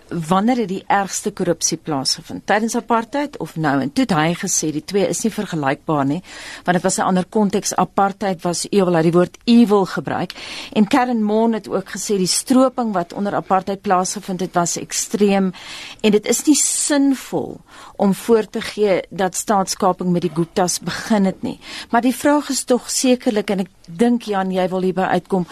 wanneer 0.08 0.56
het 0.56 0.68
die 0.68 0.84
ergste 0.86 1.30
korrupsie 1.30 1.76
plaasgevind? 1.76 2.46
Tydens 2.46 2.76
apartheid 2.76 3.36
of 3.38 3.56
nou? 3.56 3.80
En 3.80 3.92
toe 3.92 4.04
het 4.04 4.14
hy 4.16 4.34
gesê 4.38 4.70
die 4.72 4.84
twee 4.84 5.08
is 5.08 5.22
nie 5.24 5.32
vergelykbaar 5.32 6.04
nie 6.06 6.22
want 6.64 6.76
dit 6.76 6.82
was 6.82 6.98
'n 6.98 7.08
ander 7.08 7.24
konteks. 7.24 7.74
Apartheid 7.74 8.42
was 8.42 8.66
evil 8.70 8.94
hy 8.94 9.02
die 9.02 9.12
woord 9.12 9.38
evil 9.44 9.86
gebruik. 9.86 10.32
En 10.72 10.86
Karen 10.86 11.22
Moon 11.22 11.52
het 11.52 11.68
ook 11.68 11.88
gesê 11.88 12.16
die 12.16 12.26
stroping 12.26 12.92
wat 12.92 13.12
onder 13.12 13.34
apartheid 13.34 13.80
plaasgevind 13.80 14.40
het 14.40 14.54
was 14.54 14.76
ekstreem 14.76 15.52
en 16.00 16.10
dit 16.10 16.26
is 16.26 16.44
nie 16.44 16.54
sinvol 16.54 17.60
om 17.96 18.14
voor 18.14 18.48
te 18.50 18.60
gee 18.60 19.02
dat 19.10 19.34
staatskaping 19.34 20.10
met 20.10 20.22
die 20.22 20.34
Guptas 20.34 20.80
begin 20.80 21.24
het 21.24 21.42
nie. 21.42 21.58
Maar 21.90 22.00
die 22.00 22.14
vraag 22.14 22.48
is 22.48 22.64
tog 22.64 22.90
sekerlik 22.90 23.50
en 23.50 23.58
ek 23.58 23.70
dink 23.86 24.22
Jan 24.22 24.50
jy 24.50 24.68
wil 24.68 24.80
hierby 24.80 25.02
uitkom. 25.02 25.46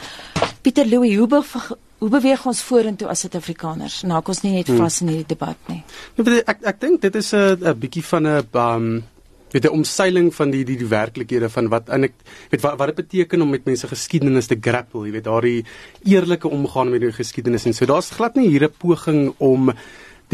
Pieter 0.62 0.87
Louw 0.87 1.04
hoe 1.04 1.76
Hoe 2.04 2.12
beweeg 2.12 2.42
ons 2.44 2.58
vorentoe 2.61 3.06
as 3.08 3.23
Suid-Afrikaners? 3.25 4.02
Nou 4.04 4.18
ek 4.20 4.26
ons 4.28 4.42
nie 4.44 4.50
net 4.58 4.68
hmm. 4.68 4.76
vas 4.76 5.00
in 5.00 5.08
hierdie 5.08 5.30
debat 5.30 5.70
nie. 5.73 5.78
Nee, 6.18 6.42
ek 6.44 6.61
ek 6.75 6.82
dink 6.82 7.00
dit 7.00 7.14
is 7.16 7.32
'n 7.32 7.56
'n 7.64 7.78
bietjie 7.80 8.04
van 8.04 8.28
'n 8.28 8.44
um 8.52 8.88
weet 9.54 9.64
'n 9.64 9.73
omseiling 9.73 10.28
van 10.34 10.50
die 10.50 10.64
die 10.68 10.76
die 10.76 10.90
werklikhede 10.90 11.49
van 11.49 11.70
wat 11.73 11.88
en 11.88 12.04
ek 12.04 12.12
weet 12.50 12.61
wat 12.61 12.76
wat 12.76 12.92
dit 12.92 13.00
beteken 13.06 13.40
om 13.40 13.50
met 13.50 13.64
mense 13.64 13.88
geskiedenis 13.88 14.46
te 14.46 14.58
grapple, 14.61 15.06
jy 15.06 15.12
weet 15.12 15.25
daardie 15.25 15.64
eerlike 16.04 16.49
omgaan 16.49 16.90
met 16.90 17.00
die 17.00 17.12
geskiedenis 17.12 17.64
en 17.64 17.73
so 17.73 17.87
daar's 17.87 18.11
glad 18.11 18.37
nie 18.37 18.49
hier 18.49 18.64
'n 18.68 18.75
poging 18.78 19.32
om 19.38 19.73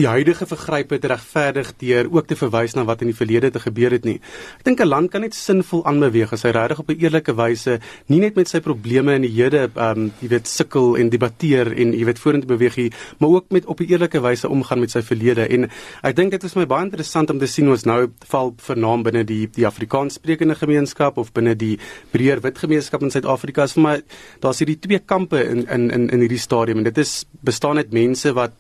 die 0.00 0.09
huidige 0.09 0.47
vergrype 0.49 0.99
te 0.99 1.11
regverdig 1.11 1.73
deur 1.80 2.09
ook 2.09 2.28
te 2.30 2.37
verwys 2.38 2.75
na 2.76 2.87
wat 2.88 3.02
in 3.04 3.11
die 3.11 3.16
verlede 3.16 3.50
te 3.52 3.61
gebeur 3.61 3.92
het 3.92 4.07
nie. 4.09 4.19
Ek 4.59 4.64
dink 4.64 4.80
'n 4.80 4.88
land 4.88 5.11
kan 5.11 5.21
net 5.21 5.35
sinvol 5.35 5.85
aanbeweeg 5.85 6.33
as 6.33 6.42
hy 6.42 6.50
regtig 6.57 6.78
op 6.80 6.88
'n 6.90 7.00
eerlike 7.00 7.35
wyse 7.37 7.80
nie 8.09 8.21
net 8.21 8.37
met 8.37 8.49
sy 8.49 8.61
probleme 8.61 9.14
in 9.14 9.23
die 9.23 9.35
hede 9.35 9.71
ehm 9.75 9.99
um, 9.99 10.12
jy 10.21 10.28
weet 10.28 10.47
sukkel 10.47 10.97
en 10.97 11.11
debatteer 11.11 11.73
en 11.73 11.92
jy 11.92 12.04
weet 12.04 12.19
vorentoe 12.19 12.49
beweeg 12.49 12.75
hier, 12.75 12.92
maar 13.19 13.30
ook 13.30 13.50
met 13.50 13.66
op 13.66 13.80
'n 13.80 13.90
eerlike 13.90 14.21
wyse 14.21 14.49
omgaan 14.49 14.80
met 14.80 14.90
sy 14.90 15.02
verlede 15.02 15.49
en 15.49 15.71
ek 16.02 16.16
dink 16.16 16.30
dit 16.30 16.45
is 16.45 16.54
my 16.57 16.66
baie 16.66 16.85
interessant 16.85 17.30
om 17.30 17.38
te 17.38 17.47
sien 17.47 17.69
ons 17.69 17.85
nou 17.85 18.09
val 18.28 18.54
vernaam 18.57 19.02
binne 19.02 19.25
die 19.25 19.49
die 19.52 19.66
Afrikaanssprekende 19.66 20.54
gemeenskap 20.54 21.19
of 21.19 21.33
binne 21.33 21.54
die 21.54 21.78
breër 22.12 22.40
wit 22.40 22.59
gemeenskap 22.59 23.02
in 23.02 23.11
Suid-Afrika 23.11 23.64
is 23.64 23.73
vir 23.73 23.83
my 23.83 24.02
daar's 24.40 24.59
hierdie 24.59 24.80
twee 24.80 24.99
kampe 24.99 25.45
in 25.45 25.66
in 25.69 25.90
in 25.90 26.09
in 26.11 26.21
hierdie 26.21 26.38
stadium 26.38 26.78
en 26.78 26.85
dit 26.85 26.99
is 26.99 27.25
bestaan 27.45 27.76
net 27.76 27.92
mense 27.92 28.33
wat 28.33 28.52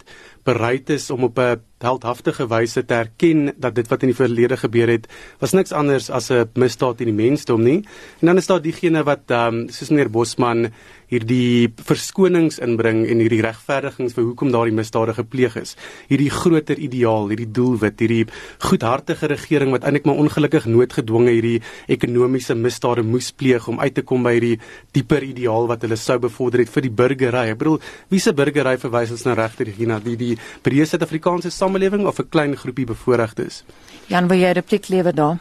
bereid 0.52 0.90
is 0.90 1.10
om 1.10 1.24
op 1.24 1.38
'n 1.38 1.62
heldhaftige 1.84 2.46
wyse 2.50 2.84
te 2.84 2.94
erken 2.94 3.52
dat 3.56 3.74
dit 3.74 3.88
wat 3.88 4.02
in 4.04 4.12
die 4.12 4.18
verlede 4.18 4.56
gebeur 4.60 4.90
het 4.92 5.08
was 5.40 5.54
niks 5.56 5.72
anders 5.72 6.10
as 6.10 6.30
'n 6.30 6.48
misdaad 6.54 7.00
in 7.00 7.16
die 7.16 7.20
mensdom 7.24 7.62
nie. 7.62 7.84
En 8.20 8.26
dan 8.26 8.36
is 8.36 8.46
daar 8.46 8.62
diegene 8.62 9.04
wat 9.04 9.30
ehm 9.30 9.54
um, 9.54 9.68
soos 9.68 9.90
meneer 9.90 10.10
Bosman 10.10 10.70
hierdie 11.10 11.72
verskonings 11.88 12.60
inbring 12.62 13.02
en 13.10 13.18
hierdie 13.22 13.42
regverdigings 13.42 14.14
vir 14.14 14.24
hoekom 14.28 14.52
daardie 14.54 14.74
misdade 14.74 15.14
gepleeg 15.16 15.56
is. 15.56 15.74
Hierdie 16.10 16.30
groter 16.30 16.78
ideaal, 16.78 17.28
hierdie 17.32 17.50
doelwit, 17.50 17.98
hierdie 17.98 18.26
goedhartige 18.62 19.26
regering 19.26 19.74
wat 19.74 19.84
eintlik 19.84 20.06
maar 20.06 20.20
ongelukkig 20.22 20.68
noodgedwonge 20.70 21.34
hierdie 21.34 21.62
ekonomiese 21.90 22.54
misdade 22.54 23.02
moes 23.02 23.32
pleeg 23.32 23.66
om 23.68 23.80
uit 23.80 23.94
te 23.94 24.02
kom 24.06 24.22
by 24.22 24.36
hierdie 24.36 24.60
dieper 24.94 25.26
ideaal 25.26 25.66
wat 25.70 25.82
hulle 25.82 25.98
sou 25.98 26.18
bevorder 26.22 26.62
het 26.62 26.70
vir 26.70 26.86
die 26.86 26.94
burgery. 27.02 27.44
Ek 27.50 27.58
bedoel, 27.58 27.80
wie 28.12 28.22
se 28.22 28.34
burgery 28.36 28.76
verwys 28.78 29.10
ons 29.10 29.26
nou 29.26 29.34
regter 29.34 29.66
Regina, 29.66 29.98
die 30.04 30.16
die 30.20 30.36
breë 30.62 30.86
Suid-Afrikaanse 30.86 31.50
samelewing 31.70 32.06
of 32.06 32.18
'n 32.18 32.28
klein 32.28 32.56
groepie 32.56 32.86
bevoorregtes? 32.86 33.64
Jan, 34.06 34.28
wil 34.28 34.38
jy 34.38 34.50
'n 34.50 34.54
replik 34.54 34.88
lewer 34.88 35.14
daar? 35.14 35.38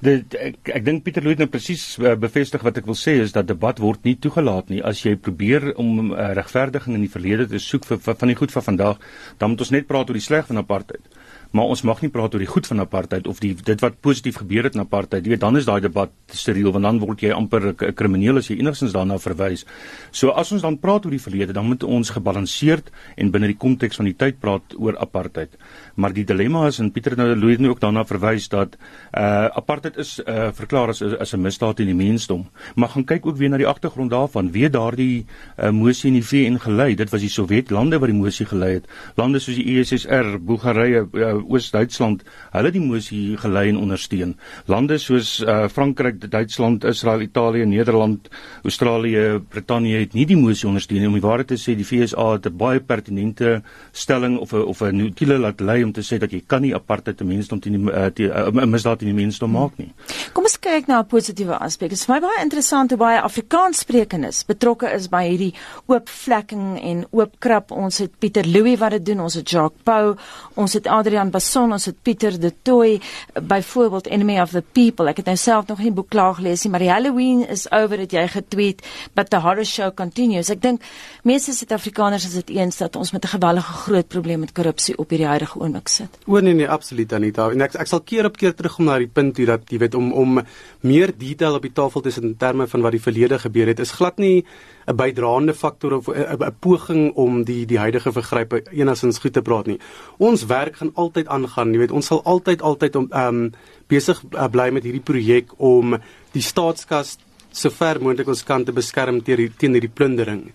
Dit 0.00 0.34
ek 0.34 0.56
ek 0.64 0.84
dink 0.84 1.04
Pieter 1.04 1.22
Louw 1.22 1.30
het 1.30 1.38
nou 1.38 1.48
presies 1.48 1.98
uh, 1.98 2.14
bevestig 2.14 2.62
wat 2.62 2.76
ek 2.76 2.86
wil 2.86 2.94
sê 2.94 3.20
is 3.22 3.32
dat 3.32 3.46
debat 3.46 3.78
word 3.78 4.02
nie 4.04 4.16
toegelaat 4.16 4.68
nie. 4.68 4.82
As 4.82 5.02
jy 5.02 5.16
probeer 5.16 5.76
om 5.76 6.12
uh, 6.12 6.32
regverdiging 6.34 6.94
in 6.94 7.00
die 7.00 7.10
verlede 7.10 7.46
te 7.46 7.58
soek 7.58 7.84
vir, 7.84 7.98
vir 7.98 8.14
van 8.14 8.28
die 8.28 8.34
goed 8.36 8.52
van 8.52 8.62
vandag, 8.62 8.98
dan 9.38 9.50
moet 9.50 9.60
ons 9.60 9.70
net 9.70 9.86
praat 9.86 10.08
oor 10.08 10.14
die 10.14 10.28
sleg 10.28 10.46
van 10.46 10.56
apartheid 10.56 11.02
maar 11.52 11.68
ons 11.72 11.82
mag 11.82 12.00
nie 12.02 12.10
praat 12.12 12.34
oor 12.34 12.42
die 12.42 12.50
goed 12.50 12.66
van 12.66 12.80
apartheid 12.80 13.26
of 13.28 13.40
die 13.40 13.52
dit 13.54 13.80
wat 13.84 14.00
positief 14.00 14.40
gebeur 14.40 14.64
het 14.64 14.76
in 14.76 14.84
apartheid. 14.84 15.24
Jy 15.24 15.34
weet, 15.34 15.40
dan 15.40 15.56
is 15.56 15.68
daai 15.68 15.80
debat 15.84 16.12
steriel 16.32 16.72
want 16.72 16.84
dan 16.84 17.00
word 17.02 17.20
jy 17.22 17.32
amper 17.36 17.72
'n 17.72 17.94
krimineel 17.94 18.38
as 18.38 18.48
jy 18.48 18.58
enigstens 18.58 18.92
daarna 18.92 19.18
verwys. 19.18 19.66
So 20.10 20.30
as 20.30 20.52
ons 20.52 20.62
dan 20.62 20.78
praat 20.78 21.04
oor 21.04 21.10
die 21.10 21.20
verlede, 21.20 21.52
dan 21.52 21.66
moet 21.66 21.82
ons 21.82 22.10
gebalanseerd 22.10 22.90
en 23.16 23.30
binne 23.30 23.46
die 23.46 23.56
konteks 23.56 23.96
van 23.96 24.06
die 24.06 24.16
tyd 24.16 24.40
praat 24.40 24.62
oor 24.78 24.96
apartheid. 24.98 25.50
Maar 25.96 26.12
die 26.12 26.24
dilemma 26.24 26.66
is 26.66 26.78
en 26.78 26.90
Pieter 26.90 27.16
nou 27.16 27.36
Louis 27.36 27.58
nou 27.58 27.70
ook 27.70 27.80
daarna 27.80 28.04
verwys 28.04 28.48
dat 28.48 28.76
uh 29.12 29.48
apartheid 29.52 29.96
is 29.96 30.20
uh 30.26 30.50
verklaar 30.52 30.88
as 30.88 31.02
as 31.02 31.34
'n 31.34 31.40
misdaad 31.40 31.76
teen 31.76 31.86
die 31.86 31.94
mensdom. 31.94 32.48
Maar 32.74 32.88
gaan 32.88 33.04
kyk 33.04 33.26
ook 33.26 33.36
weer 33.36 33.48
na 33.48 33.56
die 33.56 33.66
agtergrond 33.66 34.10
daarvan. 34.10 34.52
Wie 34.52 34.70
daardie 34.70 35.26
uh, 35.58 35.70
mosie 35.70 36.08
in 36.08 36.20
die 36.20 36.24
VN 36.24 36.58
gelei? 36.58 36.94
Dit 36.94 37.10
was 37.10 37.20
die 37.20 37.28
Sowjetlande 37.28 37.98
wat 37.98 38.08
die 38.08 38.18
mosie 38.18 38.46
gelei 38.46 38.72
het. 38.72 38.86
Lande 39.16 39.38
soos 39.38 39.56
die 39.56 39.78
USSR, 39.78 40.38
Bulgarië, 40.40 41.04
uh, 41.12 41.41
Oos-Duitsland, 41.42 42.22
hulle 42.52 42.70
die 42.70 42.80
mosie 42.80 43.36
gelei 43.36 43.68
en 43.68 43.80
ondersteun. 43.80 44.34
Lande 44.66 44.98
soos 44.98 45.40
uh, 45.40 45.68
Frankryk, 45.68 46.30
Duitsland, 46.30 46.84
Israel, 46.84 47.22
Italië, 47.22 47.66
Nederland, 47.66 48.28
Australië, 48.62 49.40
Brittanje 49.48 49.98
het 49.98 50.14
nie 50.14 50.26
die 50.26 50.36
mosie 50.36 50.68
ondersteun 50.68 51.00
nie. 51.00 51.08
Om 51.08 51.18
die 51.18 51.26
waarheid 51.26 51.52
te 51.52 51.60
sê, 51.60 51.76
die 51.76 51.86
FSA 51.86 52.32
het 52.32 52.46
'n 52.46 52.56
baie 52.56 52.80
pertinente 52.80 53.62
stelling 53.92 54.38
of 54.38 54.52
'n 54.52 54.64
of 54.66 54.82
'n 54.82 54.96
notule 54.96 55.38
laat 55.38 55.60
lei 55.60 55.84
om 55.84 55.92
te 55.92 56.00
sê 56.00 56.18
dat 56.18 56.30
jy 56.30 56.42
kan 56.46 56.62
nie 56.62 56.74
apartheid 56.74 57.16
te 57.16 57.24
mensdom 57.24 57.60
teen 57.60 57.72
die 57.72 57.92
uh, 57.92 58.06
uh, 58.06 58.50
'n 58.50 58.58
uh, 58.58 58.66
misdaad 58.66 59.02
in 59.02 59.14
die 59.14 59.24
mensdom 59.24 59.50
maak 59.50 59.78
nie. 59.78 59.92
Kom 60.32 60.44
ons 60.44 60.58
kyk 60.58 60.86
na 60.86 61.00
'n 61.00 61.06
positiewe 61.06 61.58
aspek. 61.58 61.90
Dit 61.90 61.98
is 61.98 62.04
vir 62.04 62.14
my 62.14 62.20
baie 62.20 62.42
interessant 62.42 62.90
hoe 62.90 62.98
baie 62.98 63.20
Afrikaanssprekendes 63.20 64.44
betrokke 64.46 64.92
is 64.94 65.08
by 65.08 65.22
hierdie 65.28 65.54
oop 65.86 66.08
vlekking 66.08 66.80
en 66.82 67.06
oop 67.10 67.38
krap. 67.38 67.70
Ons 67.70 67.98
het 67.98 68.18
Pieter 68.18 68.46
Louw 68.46 68.76
wat 68.76 68.90
dit 68.90 69.06
doen, 69.06 69.20
ons 69.20 69.34
het 69.34 69.48
Jacques 69.48 69.82
Pau, 69.84 70.16
ons 70.54 70.72
het 70.72 70.86
Adrian 70.86 71.30
Basson, 71.32 71.72
ons 71.72 71.88
het 71.88 71.96
Pieter 72.04 72.36
de 72.40 72.52
Tooi, 72.62 73.00
byvoorbeeld 73.34 74.06
Enemy 74.06 74.38
of 74.40 74.50
the 74.50 74.62
People. 74.76 75.08
Ek 75.10 75.22
het 75.22 75.30
nou 75.30 75.36
self 75.40 75.66
nog 75.70 75.80
nie 75.82 75.92
boek 75.94 76.10
klaar 76.12 76.36
gelees 76.38 76.64
nie, 76.64 76.72
maar 76.74 76.84
die 76.84 76.90
Halloween 76.92 77.42
is 77.48 77.64
over 77.72 77.98
het 77.98 78.12
jy 78.12 78.26
getweet, 78.34 78.82
but 79.16 79.30
the 79.32 79.40
horror 79.40 79.66
show 79.66 79.90
continues. 79.94 80.50
Ek 80.52 80.62
dink 80.62 80.84
meeste 81.24 81.54
Suid-Afrikaners 81.56 82.26
is 82.28 82.36
dit 82.42 82.54
eens 82.58 82.78
dat 82.82 82.96
ons 82.96 83.12
met 83.12 83.24
'n 83.24 83.34
gewellige 83.36 83.72
groot 83.84 84.08
probleem 84.08 84.40
met 84.40 84.52
korrupsie 84.52 84.96
op 84.98 85.10
hierdie 85.10 85.26
huidige 85.26 85.58
oomblik 85.58 85.88
sit. 85.88 86.18
O 86.26 86.40
nee 86.40 86.54
nee, 86.54 86.68
absoluut 86.68 87.12
Anita. 87.12 87.50
En 87.50 87.60
ek 87.60 87.74
ek 87.74 87.86
sal 87.86 88.00
keer 88.00 88.24
op 88.24 88.36
keer 88.36 88.54
terugkom 88.54 88.84
na 88.84 88.98
die 88.98 89.08
punt 89.08 89.36
hier 89.36 89.46
dat 89.46 89.70
jy 89.70 89.78
weet 89.78 89.94
om 89.94 90.12
om 90.12 90.40
meer 90.80 91.12
detail 91.16 91.54
op 91.54 91.62
die 91.62 91.72
tafel 91.72 92.00
te 92.00 92.10
sit 92.10 92.22
in 92.22 92.36
terme 92.36 92.66
van 92.66 92.82
wat 92.82 92.92
die 92.92 93.00
verlede 93.00 93.38
gebeur 93.38 93.66
het, 93.66 93.80
is 93.80 93.90
glad 93.90 94.18
nie 94.18 94.44
'n 94.86 94.96
bydraende 94.96 95.54
faktor 95.54 95.92
of 95.92 96.08
'n 96.08 96.54
poging 96.58 97.12
om 97.14 97.44
die 97.44 97.66
die 97.66 97.78
huidige 97.78 98.12
vergrype 98.12 98.62
enigstens 98.70 99.18
goed 99.18 99.32
te 99.32 99.42
praat 99.42 99.66
nie. 99.66 99.78
Ons 100.18 100.46
werk 100.46 100.76
gaan 100.76 100.90
altyd 100.94 101.21
aangaan, 101.28 101.74
jy 101.74 101.82
weet, 101.84 101.94
ons 101.94 102.06
sal 102.06 102.22
altyd 102.24 102.62
altyd 102.62 102.96
om 102.96 103.10
ehm 103.10 103.44
um, 103.44 103.52
besig 103.92 104.22
uh, 104.32 104.46
bly 104.48 104.70
met 104.72 104.86
hierdie 104.86 105.04
projek 105.04 105.50
om 105.60 105.98
die 106.32 106.42
staatskas 106.42 107.18
so 107.52 107.70
ver 107.70 108.00
moontlik 108.00 108.30
ons 108.32 108.44
kan 108.48 108.64
te 108.64 108.72
beskerm 108.72 109.20
teen 109.24 109.52
teen 109.58 109.76
hierdie 109.76 109.92
plundering. 109.92 110.46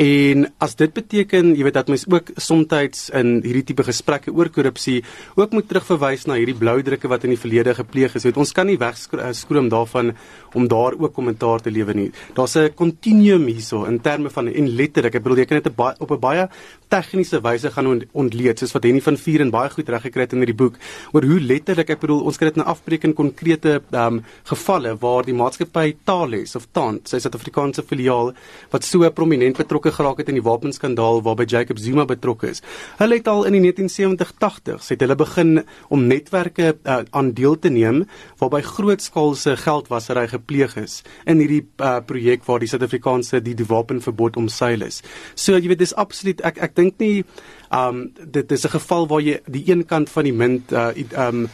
En 0.00 0.46
as 0.64 0.72
dit 0.80 0.92
beteken, 0.92 1.50
jy 1.52 1.64
weet 1.66 1.76
dat 1.76 1.88
mens 1.92 2.06
ook 2.08 2.30
soms 2.40 3.10
in 3.12 3.42
hierdie 3.44 3.64
tipe 3.68 3.84
gesprekke 3.84 4.32
oor 4.32 4.48
korrupsie 4.48 5.02
ook 5.36 5.52
moet 5.52 5.68
terugverwys 5.68 6.24
na 6.26 6.38
hierdie 6.38 6.56
blou 6.56 6.80
drukke 6.82 7.08
wat 7.08 7.24
in 7.24 7.34
die 7.34 7.40
verlede 7.40 7.74
gepleeg 7.74 8.14
is. 8.16 8.24
Weet, 8.24 8.38
ons 8.40 8.52
kan 8.52 8.66
nie 8.66 8.78
wegskroom 8.78 9.68
daarvan 9.68 10.14
om 10.54 10.68
daar 10.68 10.96
ook 10.96 11.12
kommentaar 11.12 11.60
te 11.60 11.70
lewer 11.70 11.94
nie. 11.94 12.10
Daar's 12.34 12.56
'n 12.56 12.74
continuum 12.74 13.46
hierso 13.46 13.84
in 13.84 14.00
terme 14.00 14.30
van 14.30 14.48
en 14.48 14.68
letterlik, 14.68 15.14
ek 15.14 15.22
bedoel 15.22 15.38
jy 15.38 15.44
kan 15.44 15.60
dit 15.62 16.00
op 16.00 16.10
'n 16.10 16.20
baie 16.20 16.48
tegniese 16.88 17.40
wyse 17.40 17.70
gaan 17.70 18.02
ontleed 18.12 18.58
soos 18.58 18.72
wat 18.72 18.84
Henny 18.84 19.00
van 19.00 19.16
Vier 19.16 19.40
en 19.40 19.50
baie 19.50 19.70
goed 19.70 19.88
reggekry 19.88 20.22
het 20.22 20.32
in 20.32 20.38
hierdie 20.38 20.56
boek 20.56 20.76
oor 21.12 21.22
hoe 21.22 21.40
letterlik, 21.40 21.90
ek 21.90 22.00
bedoel 22.00 22.24
ons 22.24 22.38
kan 22.38 22.48
dit 22.48 22.56
nou 22.56 22.66
afbreek 22.66 23.04
in 23.04 23.14
konkrete 23.14 23.82
um, 23.92 24.22
gevalle 24.44 24.96
waar 25.00 25.24
die 25.24 25.34
maatskappy 25.34 25.96
Thales 26.04 26.56
of 26.56 26.68
Tant, 26.72 27.08
sy 27.08 27.18
Suid-Afrikaanse 27.18 27.82
filiaal 27.82 28.32
wat 28.70 28.84
so 28.84 29.10
prominent 29.10 29.56
betrokke 29.56 29.81
betrokke 29.82 29.96
geraak 29.96 30.20
het 30.20 30.28
in 30.30 30.38
die 30.38 30.44
wapenskandaal 30.44 31.22
waarby 31.22 31.44
Jacob 31.46 31.78
Zuma 31.78 32.04
betrokke 32.06 32.50
is. 32.50 32.62
Hulle 32.98 33.18
het 33.18 33.28
al 33.28 33.46
in 33.48 33.56
die 33.56 33.72
1970-80s 33.72 34.90
het 34.92 35.00
hulle 35.00 35.16
begin 35.16 35.64
om 35.88 36.06
netwerke 36.06 36.76
uh, 36.84 37.02
aan 37.10 37.32
deel 37.34 37.58
te 37.58 37.70
neem 37.70 38.04
waarby 38.38 38.62
grootskaalse 38.62 39.56
geldwasery 39.56 40.28
gepleeg 40.28 40.76
is 40.76 41.02
in 41.26 41.42
hierdie 41.42 41.64
uh, 41.80 41.98
projek 42.06 42.44
waar 42.46 42.62
die 42.62 42.70
Suid-Afrikaanse 42.70 43.42
die, 43.42 43.54
die 43.54 43.66
wapenverbod 43.66 44.36
omseil 44.36 44.82
is. 44.82 45.02
So 45.34 45.58
jy 45.58 45.72
weet 45.72 45.82
dis 45.82 45.94
absoluut 45.94 46.42
ek 46.46 46.62
ek 46.62 46.76
dink 46.76 47.02
nie 47.02 47.24
um 47.72 48.10
dit 48.14 48.52
is 48.52 48.64
'n 48.64 48.76
geval 48.78 49.08
waar 49.08 49.20
jy 49.20 49.40
die 49.46 49.64
een 49.66 49.86
kant 49.86 50.10
van 50.10 50.24
die 50.24 50.36
munt 50.36 50.72
uh, 50.72 50.92
um 51.16 51.48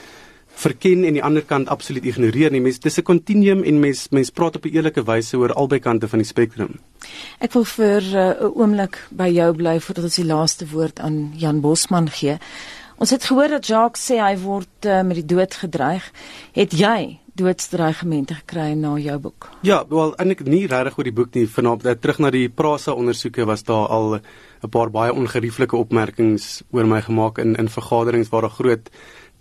verken 0.59 1.05
en 1.07 1.17
die 1.17 1.23
ander 1.25 1.45
kant 1.47 1.71
absoluut 1.71 2.07
ignoreer 2.09 2.51
nie. 2.55 2.61
Mens 2.61 2.81
dis 2.83 2.99
'n 2.99 3.03
kontinuum 3.03 3.63
en 3.63 3.81
mens 3.81 4.09
mens 4.11 4.31
praat 4.31 4.57
op 4.57 4.65
'n 4.65 4.75
eerlike 4.75 5.05
wyse 5.05 5.37
oor 5.37 5.53
albei 5.53 5.79
kante 5.79 6.09
van 6.09 6.19
die 6.19 6.27
spektrum. 6.27 6.81
Ek 7.39 7.53
wil 7.53 7.65
vir 7.65 8.03
uh, 8.03 8.19
'n 8.19 8.45
uh, 8.45 8.57
oomblik 8.57 8.99
by 9.11 9.29
jou 9.29 9.55
bly 9.55 9.81
voordat 9.81 10.05
ons 10.05 10.17
die 10.17 10.25
laaste 10.25 10.67
woord 10.67 11.01
aan 11.01 11.33
Jan 11.37 11.61
Bosman 11.61 12.11
gee. 12.11 12.39
Ons 12.99 13.11
het 13.11 13.25
gehoor 13.25 13.49
dat 13.49 13.67
Jacques 13.67 14.11
sê 14.11 14.19
hy 14.19 14.37
word 14.39 14.87
uh, 14.87 15.03
met 15.03 15.15
die 15.15 15.27
dood 15.35 15.55
gedreig. 15.55 16.13
Het 16.53 16.73
jy 16.73 17.19
doodsdreigemente 17.39 18.35
gekry 18.35 18.73
na 18.75 18.97
jou 18.99 19.19
boek? 19.19 19.47
Ja, 19.63 19.85
wel 19.89 20.15
eintlik 20.19 20.43
nie 20.47 20.67
regtig 20.67 20.99
oor 20.99 21.05
die 21.05 21.15
boek 21.15 21.35
nie. 21.39 21.47
Vanaand 21.47 21.87
uh, 21.87 21.95
terug 21.95 22.19
na 22.19 22.33
die 22.35 22.49
Prasa 22.49 22.93
ondersoeke 22.99 23.47
was 23.47 23.63
daar 23.63 23.87
al 23.87 24.19
'n 24.19 24.71
paar 24.71 24.91
baie 24.91 25.13
ongerieflike 25.13 25.77
opmerkings 25.77 26.63
oor 26.71 26.87
my 26.87 27.01
gemaak 27.03 27.39
in 27.39 27.55
in 27.55 27.69
vergaderings 27.69 28.29
waar 28.29 28.45
'n 28.45 28.57
groot 28.59 28.91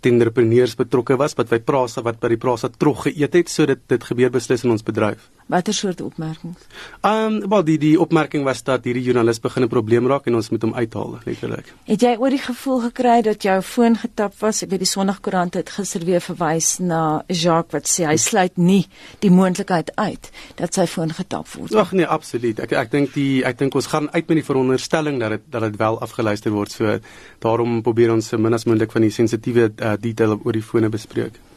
tenderpreneurs 0.00 0.76
betrokke 0.78 1.16
was 1.18 1.34
wat 1.38 1.50
by 1.50 1.58
Prasa 1.58 2.02
wat 2.06 2.20
by 2.22 2.32
die 2.34 2.40
Prasa 2.40 2.70
trog 2.70 3.06
geëet 3.08 3.34
het 3.34 3.52
so 3.52 3.66
dit 3.66 3.80
dit 3.88 4.04
gebeur 4.10 4.30
beslis 4.34 4.64
in 4.64 4.74
ons 4.74 4.86
bedryf. 4.86 5.30
Watter 5.48 5.72
soort 5.74 6.00
opmerkings? 6.04 6.66
Ehm 7.00 7.42
um, 7.42 7.48
wel 7.48 7.62
die 7.64 7.78
die 7.80 7.94
opmerking 8.00 8.44
was 8.44 8.60
dat 8.62 8.84
hierdie 8.84 9.02
joernalis 9.02 9.40
begin 9.40 9.64
'n 9.64 9.68
probleem 9.68 10.06
raak 10.06 10.26
en 10.26 10.34
ons 10.34 10.50
moet 10.50 10.62
hom 10.62 10.74
uithaal 10.74 11.18
letterlik. 11.24 11.72
Het 11.84 12.00
jy 12.00 12.16
ooit 12.18 12.30
die 12.30 12.42
gevoel 12.42 12.80
gekry 12.80 13.22
dat 13.22 13.42
jou 13.42 13.62
foon 13.62 13.96
getap 13.96 14.34
was? 14.40 14.62
Ek 14.62 14.70
weet 14.70 14.84
die 14.84 14.92
Sondagkoerant 14.92 15.54
het 15.54 15.70
gister 15.70 16.04
weer 16.04 16.20
verwys 16.20 16.78
na 16.78 17.24
Jacques 17.28 17.72
wat 17.72 17.88
sê 17.88 18.04
hy 18.04 18.16
sluit 18.16 18.56
nie 18.56 18.86
die 19.18 19.30
moontlikheid 19.30 19.96
uit 19.96 20.30
dat 20.56 20.74
sy 20.74 20.86
foon 20.86 21.12
getap 21.12 21.48
word. 21.48 21.74
Ag 21.74 21.92
nee, 21.92 22.06
absoluut. 22.06 22.60
Ek 22.60 22.72
ek 22.72 22.90
dink 22.90 23.14
die 23.14 23.44
ek 23.44 23.58
dink 23.58 23.74
ons 23.74 23.86
gaan 23.86 24.10
uit 24.12 24.28
met 24.28 24.36
die 24.36 24.48
veronderstelling 24.52 25.20
dat 25.20 25.30
dit 25.30 25.42
dat 25.50 25.62
dit 25.62 25.76
wel 25.76 26.00
afgeluister 26.00 26.52
word. 26.52 26.70
So 26.72 26.98
daarom 27.38 27.82
probeer 27.82 28.12
ons 28.12 28.28
so 28.28 28.38
min 28.38 28.54
as 28.54 28.64
moontlik 28.64 28.92
van 28.92 29.02
die 29.02 29.10
sensitiewe 29.10 29.72
uh, 29.80 29.96
detail 29.96 30.40
oor 30.44 30.52
die 30.52 30.62
fone 30.62 30.88
bespreek. 30.88 31.47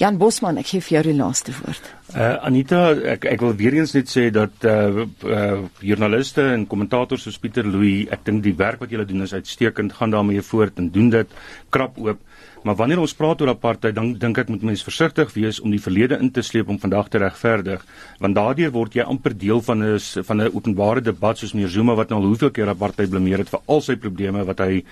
Jan 0.00 0.16
Bosman, 0.16 0.56
ek 0.56 0.70
gee 0.70 0.80
vir 0.80 0.94
jou 0.94 1.00
die 1.10 1.16
laaste 1.18 1.52
woord. 1.58 1.88
Uh 2.14 2.38
Anita, 2.48 2.78
ek 3.12 3.26
ek 3.28 3.42
wil 3.44 3.52
weer 3.58 3.74
eens 3.76 3.92
net 3.92 4.08
sê 4.08 4.30
dat 4.32 4.64
uh 4.64 5.04
uh 5.04 5.58
joernaliste 5.84 6.46
en 6.54 6.64
kommentators 6.70 7.26
soos 7.26 7.36
Pieter 7.42 7.68
Louw, 7.68 8.06
ek 8.08 8.24
dink 8.24 8.40
die 8.46 8.54
werk 8.56 8.80
wat 8.80 8.94
julle 8.94 9.04
doen 9.04 9.26
is 9.26 9.36
uitstekend. 9.36 9.92
Gaan 9.98 10.16
daarmee 10.16 10.40
voort 10.40 10.80
en 10.80 10.88
doen 10.94 11.12
dit 11.12 11.36
krap 11.68 12.00
oop. 12.00 12.24
Maar 12.62 12.76
wanneer 12.76 13.00
ons 13.00 13.14
praat 13.16 13.40
oor 13.40 13.48
apartheid, 13.54 13.94
dan 13.96 14.10
dink 14.20 14.38
ek 14.42 14.50
moet 14.52 14.64
mense 14.68 14.84
versigtig 14.84 15.30
wees 15.32 15.62
om 15.64 15.72
die 15.72 15.80
verlede 15.80 16.18
in 16.20 16.28
te 16.30 16.42
sleep 16.44 16.68
om 16.68 16.76
vandag 16.80 17.08
te 17.08 17.20
regverdig, 17.22 17.86
want 18.20 18.36
daardeur 18.36 18.74
word 18.74 18.98
jy 18.98 19.06
amper 19.08 19.32
deel 19.32 19.62
van 19.64 19.82
'n 19.82 19.98
van 20.28 20.42
'n 20.42 20.52
openbare 20.52 21.00
debat 21.00 21.38
soos 21.38 21.54
meneer 21.54 21.72
Zuma 21.72 21.94
wat 21.94 22.10
nou 22.10 22.20
al 22.20 22.26
hoeveel 22.26 22.50
keer 22.50 22.68
apartheid 22.68 23.10
blameer 23.10 23.38
het 23.38 23.48
vir 23.48 23.60
al 23.66 23.80
sy 23.80 23.96
probleme 23.96 24.44
wat 24.44 24.58
hy 24.58 24.84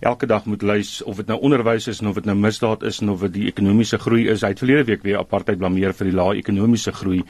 elke 0.00 0.26
dag 0.26 0.46
moet 0.46 0.62
lys 0.62 1.02
of 1.02 1.16
dit 1.16 1.26
nou 1.26 1.40
onderwys 1.40 1.88
is 1.88 2.00
of 2.02 2.14
dit 2.14 2.24
nou 2.24 2.36
misdaad 2.36 2.82
is 2.82 3.02
of 3.02 3.20
dit 3.20 3.32
die 3.32 3.46
ekonomiese 3.46 3.98
groei 3.98 4.28
is. 4.28 4.42
Hy 4.42 4.48
het 4.48 4.58
verlede 4.58 4.84
week 4.84 5.02
weer 5.02 5.18
apartheid 5.18 5.58
blameer 5.58 5.92
vir 5.94 6.06
die 6.06 6.16
lae 6.16 6.36
ekonomiese 6.36 6.92
groei. 6.92 7.24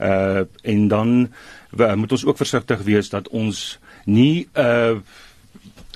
Uh 0.00 0.44
en 0.62 0.88
dan 0.88 1.28
we, 1.70 1.96
moet 1.96 2.12
ons 2.12 2.24
ook 2.24 2.36
versigtig 2.36 2.82
wees 2.82 3.10
dat 3.10 3.28
ons 3.28 3.78
nie 4.06 4.48
uh 4.56 4.96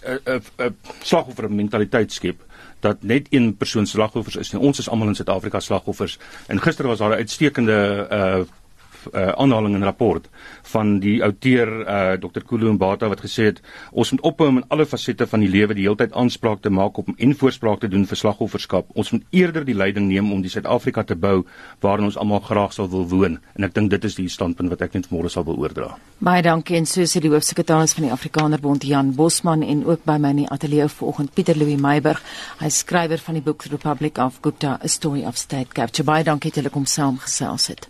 'n 0.04 0.18
'n 0.26 0.42
'n 0.58 0.76
slagoffer 1.02 1.50
mentaliteit 1.50 2.12
skep 2.12 2.45
dat 2.86 3.02
net 3.02 3.26
een 3.30 3.56
persoon 3.56 3.86
slagoffers 3.86 4.36
is 4.36 4.52
nie. 4.52 4.62
Ons 4.62 4.78
is 4.82 4.88
almal 4.88 5.10
in 5.12 5.18
Suid-Afrika 5.18 5.60
slagoffers. 5.60 6.18
En 6.46 6.62
gister 6.62 6.86
was 6.86 6.98
daar 6.98 7.10
'n 7.10 7.22
uitstekende 7.22 8.06
uh 8.10 8.64
uh, 9.12 9.32
aanhaling 9.36 9.74
in 9.78 9.86
rapport 9.86 10.28
van 10.72 10.96
die 11.02 11.18
outeur 11.24 11.72
uh, 11.82 12.16
Dr. 12.20 12.44
Kulu 12.46 12.72
Mbata 12.72 13.08
wat 13.12 13.22
gesê 13.24 13.50
het 13.50 13.60
ons 13.92 14.10
moet 14.14 14.24
ophou 14.26 14.48
om 14.50 14.60
in 14.62 14.68
alle 14.68 14.86
fasette 14.86 15.26
van 15.30 15.44
die 15.44 15.50
lewe 15.50 15.76
die 15.76 15.86
heeltyd 15.86 16.14
aanspraak 16.16 16.62
te 16.62 16.70
maak 16.70 16.98
op 16.98 17.10
en 17.16 17.34
voorspraak 17.36 17.80
te 17.80 17.90
doen 17.92 18.06
vir 18.06 18.20
slagofferskap. 18.20 18.90
Ons 18.94 19.12
moet 19.14 19.24
eerder 19.30 19.64
die 19.66 19.76
leiding 19.76 20.08
neem 20.08 20.32
om 20.32 20.42
die 20.42 20.52
Suid-Afrika 20.52 21.04
te 21.04 21.16
bou 21.16 21.44
waarin 21.84 22.10
ons 22.10 22.18
almal 22.20 22.42
graag 22.44 22.74
sal 22.76 22.90
wil 22.92 23.06
woon 23.10 23.38
en 23.54 23.68
ek 23.68 23.74
dink 23.76 23.90
dit 23.94 24.04
is 24.08 24.18
die 24.18 24.28
standpunt 24.32 24.72
wat 24.72 24.84
ek 24.86 24.98
net 24.98 25.10
môre 25.12 25.30
sal 25.32 25.46
wil 25.48 25.58
oordra. 25.62 25.94
Baie 26.18 26.42
dankie 26.42 26.78
en 26.78 26.86
so 26.88 27.04
sê 27.04 27.20
die 27.22 27.32
hoofsekretaris 27.32 27.96
van 27.96 28.08
die 28.08 28.12
Afrikanerbond 28.14 28.86
Jan 28.88 29.12
Bosman 29.16 29.64
en 29.66 29.84
ook 29.86 30.04
by 30.08 30.18
my 30.22 30.32
in 30.36 30.42
die 30.44 30.50
ateljee 30.52 30.88
vanoggend 30.92 31.34
Pieter 31.34 31.58
Louw 31.58 31.76
Meiburg. 31.80 32.22
Hy 32.60 32.70
skrywer 32.72 33.22
van 33.22 33.38
die 33.38 33.44
boek 33.44 33.66
Republic 33.72 34.18
of 34.22 34.40
Gupta: 34.42 34.78
A 34.82 34.88
Story 34.88 35.24
of 35.26 35.36
State 35.36 35.74
Capture. 35.74 36.06
Baie 36.06 36.24
dankie 36.24 36.50
dat 36.50 36.62
julle 36.62 36.72
kom 36.72 36.86
saamgesels 36.86 37.68
het. 37.72 37.88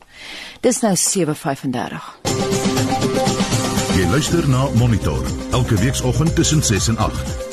Dis 0.60 0.80
nou 0.80 0.94
7:35. 0.96 2.14
Jy 3.96 4.06
luister 4.10 4.48
na 4.48 4.68
Monitor 4.74 5.26
elke 5.50 5.74
weekoggend 5.74 6.34
tussen 6.34 6.62
6 6.62 6.88
en 6.88 6.98
8. 6.98 7.45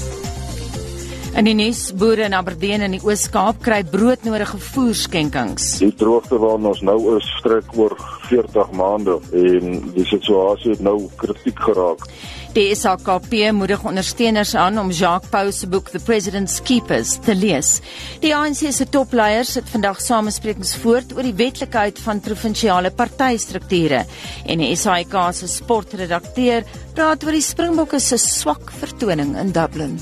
In 1.34 1.48
die 1.50 1.56
nuus 1.58 1.88
boere 1.98 2.28
in 2.28 2.36
Aberdeen 2.38 2.84
in 2.86 2.94
die 2.94 3.00
Oos-Kaap 3.02 3.64
kry 3.66 3.80
broodnodige 3.90 4.60
voerskenkings. 4.62 5.80
Die 5.82 5.90
droogte 5.98 6.38
waarna 6.38 6.70
ons 6.70 6.84
nou 6.86 7.16
is, 7.16 7.26
strek 7.40 7.72
oor 7.74 7.96
40 8.28 8.70
maande 8.78 9.16
en 9.34 9.80
die 9.96 10.06
situasie 10.06 10.76
het 10.76 10.86
nou 10.86 11.00
kritiek 11.18 11.58
geraak. 11.66 12.06
Die 12.54 12.68
SAKP 12.78 13.34
moedig 13.58 13.82
ondersteuners 13.82 14.54
aan 14.62 14.78
om 14.78 14.94
Jacques 14.94 15.34
Pau 15.34 15.50
se 15.50 15.66
boek 15.66 15.90
The 15.90 16.04
President's 16.06 16.60
Keepers 16.62 17.16
te 17.26 17.34
lees. 17.34 17.80
Die 18.22 18.36
ANC 18.38 18.68
se 18.70 18.86
topleiers 18.86 19.56
het 19.58 19.74
vandag 19.74 20.06
samesprekings 20.06 20.78
voort 20.86 21.18
oor 21.18 21.26
die 21.26 21.34
wetlikheid 21.34 21.98
van 22.06 22.22
provinsiale 22.22 22.94
partystrukture 22.94 24.06
en 24.46 24.62
die 24.62 24.76
SAIK 24.78 25.18
se 25.34 25.50
sportredakteur 25.50 26.62
praat 26.94 27.26
oor 27.26 27.42
die 27.42 27.48
Springbokke 27.50 27.98
se 27.98 28.22
swak 28.22 28.70
vertoning 28.84 29.34
in 29.34 29.50
Dublin. 29.50 29.98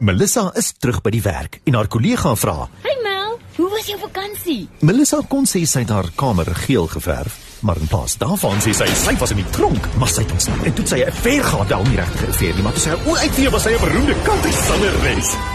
Melissa 0.00 0.52
is 0.54 0.72
terug 0.78 1.00
by 1.02 1.10
die 1.10 1.22
werk 1.22 1.60
en 1.66 1.74
haar 1.74 1.88
kollega 1.90 2.34
vra: 2.38 2.68
"Hey 2.82 2.96
Mel, 3.02 3.38
hoe 3.56 3.68
was 3.70 3.86
jou 3.86 3.98
vakansie?" 3.98 4.68
Melissa 4.80 5.20
kon 5.28 5.44
sê 5.44 5.64
sy 5.66 5.80
het 5.80 5.90
haar 5.90 6.10
kamer 6.14 6.54
geel 6.54 6.86
geverf 6.86 7.46
Maar 7.60 7.76
in 7.76 7.86
plaas 7.86 8.16
daarvan 8.16 8.60
sê 8.62 8.70
sy 8.70 8.86
sy 8.94 9.16
was 9.18 9.32
in 9.34 9.42
die 9.42 9.50
tronk, 9.50 9.88
maar 9.98 10.08
sy 10.08 10.22
het 10.22 10.32
ontsnap. 10.32 10.62
En 10.62 10.74
toe 10.78 10.84
sê 10.84 10.88
sy 10.88 11.04
'n 11.04 11.12
vergaat 11.12 11.68
daar 11.68 11.80
om 11.80 11.88
die 11.90 11.96
regte 11.96 12.18
geveer 12.18 12.54
nie, 12.54 12.62
maar 12.62 12.72
toe 12.72 12.82
sê 12.82 12.90
sy 12.94 13.10
o, 13.10 13.16
uitvee 13.16 13.50
was 13.50 13.62
sy 13.62 13.70
'n 13.70 13.80
beroemde 13.80 14.14
country 14.22 14.52
sangeres. 14.52 15.47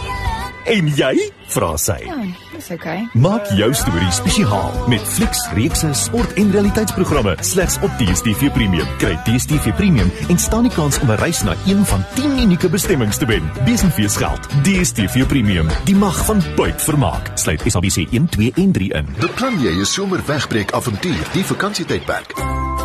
En 0.65 0.87
jy? 0.95 1.11
Vra 1.51 1.73
sy. 1.77 1.97
Ja, 2.07 2.15
dis 2.53 2.69
okay. 2.71 3.03
Maak 3.19 3.49
jou 3.57 3.67
storie 3.75 4.11
spesiaal 4.15 4.71
met 4.87 5.03
Flix 5.15 5.43
reekse 5.57 5.89
sport 5.97 6.37
en 6.39 6.51
realiteitsprogramme 6.55 7.35
slegs 7.43 7.75
op 7.83 7.91
DStv 7.99 8.51
Premium. 8.55 8.87
Kry 9.01 9.17
DStv 9.27 9.75
Premium 9.75 10.11
en 10.31 10.39
staan 10.39 10.69
die 10.69 10.73
kans 10.73 10.99
om 11.03 11.11
'n 11.11 11.19
reis 11.19 11.43
na 11.43 11.55
een 11.67 11.85
van 11.85 12.05
10 12.15 12.39
unieke 12.39 12.69
bestemmings 12.69 13.17
te 13.17 13.25
wen. 13.25 13.51
Besenfees 13.65 14.15
geld. 14.15 14.47
DStv 14.63 15.27
Premium, 15.27 15.67
die 15.83 15.95
mag 15.95 16.25
van 16.25 16.41
buit 16.55 16.81
vermaak. 16.81 17.31
Sluit 17.33 17.61
SABC 17.65 18.07
1, 18.11 18.29
2 18.29 18.51
en 18.55 18.71
3 18.71 18.93
in. 18.93 19.07
Beplan 19.19 19.61
jy 19.61 19.79
'n 19.79 19.85
somerwegbreek 19.85 20.71
avontuur 20.71 21.27
die 21.33 21.45
vakansietydperk? 21.45 22.33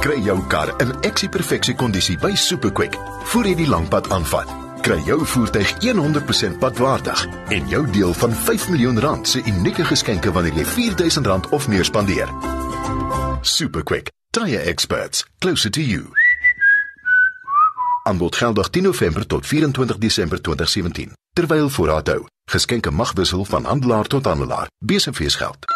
Kry 0.00 0.23
jou 0.23 0.47
kar 0.47 0.75
in 0.78 1.00
eksie 1.00 1.28
perfeksie 1.28 1.75
kondisie 1.75 2.18
by 2.18 2.35
Superquick 2.35 2.99
voor 3.25 3.44
jy 3.47 3.54
die 3.54 3.68
lang 3.68 3.88
pad 3.88 4.11
aanvat 4.11 4.67
kry 4.82 4.99
jou 5.06 5.18
voertuig 5.26 5.73
100% 5.82 6.58
padwaardig 6.58 7.26
en 7.49 7.68
jou 7.68 7.82
deel 7.90 8.12
van 8.14 8.32
5 8.32 8.68
miljoen 8.68 9.00
rand 9.00 9.28
se 9.28 9.42
unieke 9.47 9.85
geskenke 9.85 10.32
wanneer 10.32 10.54
jy 10.61 10.64
4000 10.64 11.26
rand 11.26 11.49
of 11.49 11.68
meer 11.68 11.85
spandeer. 11.85 12.30
Super 13.40 13.82
quick, 13.82 14.12
tire 14.30 14.58
experts, 14.58 15.25
closer 15.38 15.70
to 15.70 15.80
you. 15.80 16.06
Aanbod 18.08 18.37
geldig 18.37 18.70
10 18.70 18.82
November 18.82 19.26
tot 19.26 19.47
24 19.47 19.99
Desember 19.99 20.41
2017. 20.41 21.12
Terwyl 21.32 21.69
voorraad 21.69 22.08
hou, 22.08 22.26
geskenke 22.50 22.91
mag 22.91 23.12
wissel 23.12 23.45
van 23.45 23.64
handelaar 23.64 24.06
tot 24.06 24.25
handelaar. 24.25 24.71
Besenfeesgeld. 24.84 25.67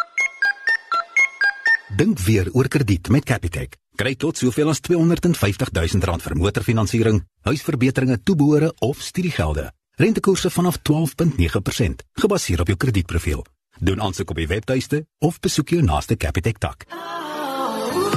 Dink 1.95 2.19
weer 2.19 2.49
oor 2.51 2.67
krediet 2.67 3.09
met 3.09 3.23
Capitec. 3.23 3.82
Kry 3.95 4.15
tot 4.17 4.37
soveel 4.37 4.71
as 4.71 4.79
250 4.81 5.69
000 5.69 6.05
rand 6.09 6.23
vir 6.25 6.33
motorfinansiering, 6.35 7.19
huisverbeteringe, 7.45 8.17
toebehore 8.25 8.73
of 8.81 9.01
studiegelde. 9.01 9.69
Rentekoerse 10.01 10.49
vanaf 10.49 10.79
12.9% 10.89 12.01
gebaseer 12.13 12.61
op 12.61 12.71
jou 12.73 12.77
kredietprofiel. 12.77 13.45
Doen 13.77 14.01
aansoek 14.01 14.29
op 14.29 14.41
die 14.41 14.47
webtuiste 14.49 15.05
of 15.19 15.39
besoek 15.39 15.75
jou 15.75 15.81
naaste 15.85 16.17
Capitec 16.17 16.57
tak. 16.57 16.87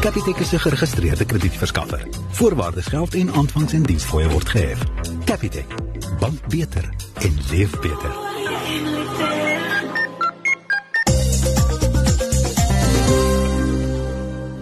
Capitec 0.01 0.37
is 0.41 0.53
'n 0.53 0.59
geregistreerde 0.59 1.25
kredietverskaffer. 1.25 2.07
Voorwaardes 2.31 2.87
geld 2.87 3.15
en 3.15 3.33
aanvangs 3.33 3.73
en 3.73 3.83
diensfooie 3.83 4.29
word 4.29 4.49
gehef. 4.49 4.79
Capitec. 5.25 5.67
Bank 6.21 6.49
beter 6.49 6.89
en 7.15 7.39
leef 7.51 7.81
beter. 7.81 9.56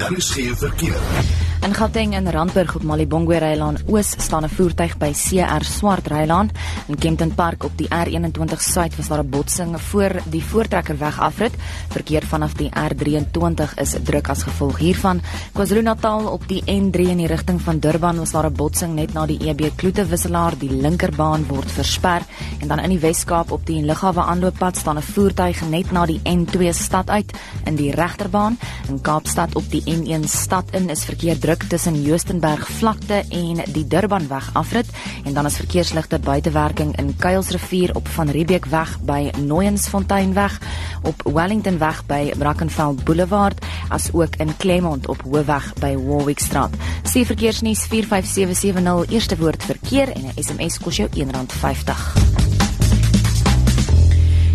Daar 0.04 0.16
is 0.16 0.30
geen 0.30 0.56
verkeer. 0.56 1.43
In 1.64 1.72
Gauteng 1.74 2.12
en 2.14 2.30
Randburg 2.30 2.74
op 2.76 2.82
Malibongwe 2.82 3.38
Rylaan 3.40 3.78
Oos 3.88 4.10
staan 4.20 4.44
'n 4.44 4.48
voertuig 4.48 4.98
by 4.98 5.12
CR 5.12 5.64
Swart 5.64 6.06
Rylaan. 6.06 6.50
In 6.86 6.98
Kempton 6.98 7.34
Park 7.34 7.64
op 7.64 7.72
die 7.76 7.88
R21 7.88 8.60
Suid 8.60 8.96
was 8.96 9.08
daar 9.08 9.24
'n 9.24 9.28
botsing 9.28 9.80
voor 9.80 10.12
die 10.24 10.44
voortrekkerweg 10.44 11.20
afrit. 11.20 11.52
Verkeer 11.88 12.22
vanaf 12.26 12.52
die 12.52 12.70
R23 12.70 13.74
is 13.74 13.94
druk 14.02 14.28
as 14.28 14.42
gevolg 14.42 14.78
hiervan. 14.78 15.20
KwaZulu-Natal 15.52 16.26
op 16.26 16.48
die 16.48 16.62
N3 16.66 17.00
in 17.08 17.16
die 17.16 17.26
rigting 17.26 17.62
van 17.62 17.78
Durban 17.78 18.18
was 18.18 18.30
daar 18.30 18.46
'n 18.46 18.52
botsing 18.52 18.94
net 18.94 19.12
na 19.12 19.26
die 19.26 19.48
EB 19.48 19.70
Kloete 19.76 20.06
wisselaar. 20.06 20.58
Die 20.58 20.70
linkerbaan 20.70 21.46
word 21.46 21.70
versper 21.70 22.22
en 22.58 22.68
dan 22.68 22.78
in 22.78 22.90
die 22.90 23.00
Wes-Kaap 23.00 23.50
op 23.50 23.66
die 23.66 23.82
Lughawe 23.82 24.20
aanlooppad 24.20 24.76
staan 24.76 24.96
'n 24.96 25.02
voertuig 25.02 25.68
net 25.68 25.90
na 25.92 26.06
die 26.06 26.20
N2 26.24 26.72
stad 26.72 27.10
uit 27.10 27.32
in 27.64 27.76
die 27.76 27.90
regterbaan. 27.90 28.58
In 28.88 29.00
Kaapstad 29.00 29.54
op 29.54 29.70
die 29.70 29.82
N1 29.86 30.24
stad 30.28 30.64
in 30.70 30.90
is 30.90 31.04
verkeer 31.04 31.38
druk 31.38 31.53
druk 31.54 31.68
tussen 31.70 32.02
Joostenberg 32.02 32.66
vlakte 32.80 33.20
en 33.30 33.60
die 33.70 33.84
Durbanweg 33.86 34.48
afrit 34.58 34.88
en 35.24 35.34
dan 35.36 35.46
is 35.46 35.58
verkeersligte 35.60 36.18
buitewerking 36.18 36.96
in 36.98 37.12
Kuilsrivier 37.16 37.94
op 37.94 38.08
van 38.08 38.30
Riebeeck 38.34 38.66
weg 38.72 38.96
by 39.06 39.30
Nooiensfonteinweg 39.38 40.58
op 41.06 41.22
Wellingtonweg 41.22 42.02
by 42.10 42.32
Brackenfell 42.38 42.98
Boulevard 43.04 43.62
as 43.94 44.10
ook 44.12 44.34
in 44.42 44.56
Claremont 44.56 45.06
op 45.06 45.22
Hoofweg 45.22 45.70
by 45.78 45.94
Warwickstraat. 45.94 46.74
Sien 47.02 47.26
verkeersnuus 47.26 47.86
45770 47.86 49.14
eerste 49.14 49.38
woord 49.38 49.62
verkeer 49.62 50.10
en 50.10 50.26
'n 50.26 50.42
SMS 50.42 50.78
kos 50.78 50.96
jou 50.96 51.08
R1.50. 51.08 52.53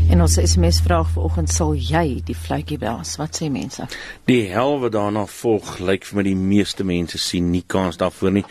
En 0.10 0.22
ons 0.22 0.38
SMS 0.42 0.80
vraag 0.82 1.10
vanoggend 1.14 1.52
sal 1.54 1.76
jy 1.78 2.18
die 2.26 2.34
fluitjie 2.34 2.80
blaas? 2.82 3.12
Wat 3.22 3.38
sê 3.38 3.46
mense? 3.54 3.86
Die 4.26 4.48
hel 4.50 4.80
wat 4.82 4.96
daarna 4.96 5.28
volg 5.30 5.76
lyk 5.86 6.08
vir 6.10 6.18
my 6.18 6.24
die 6.26 6.38
meeste 6.38 6.82
mense 6.82 7.22
sien 7.22 7.52
nie 7.54 7.62
kans 7.62 8.02
daarvoor 8.02 8.40
nie. 8.40 8.46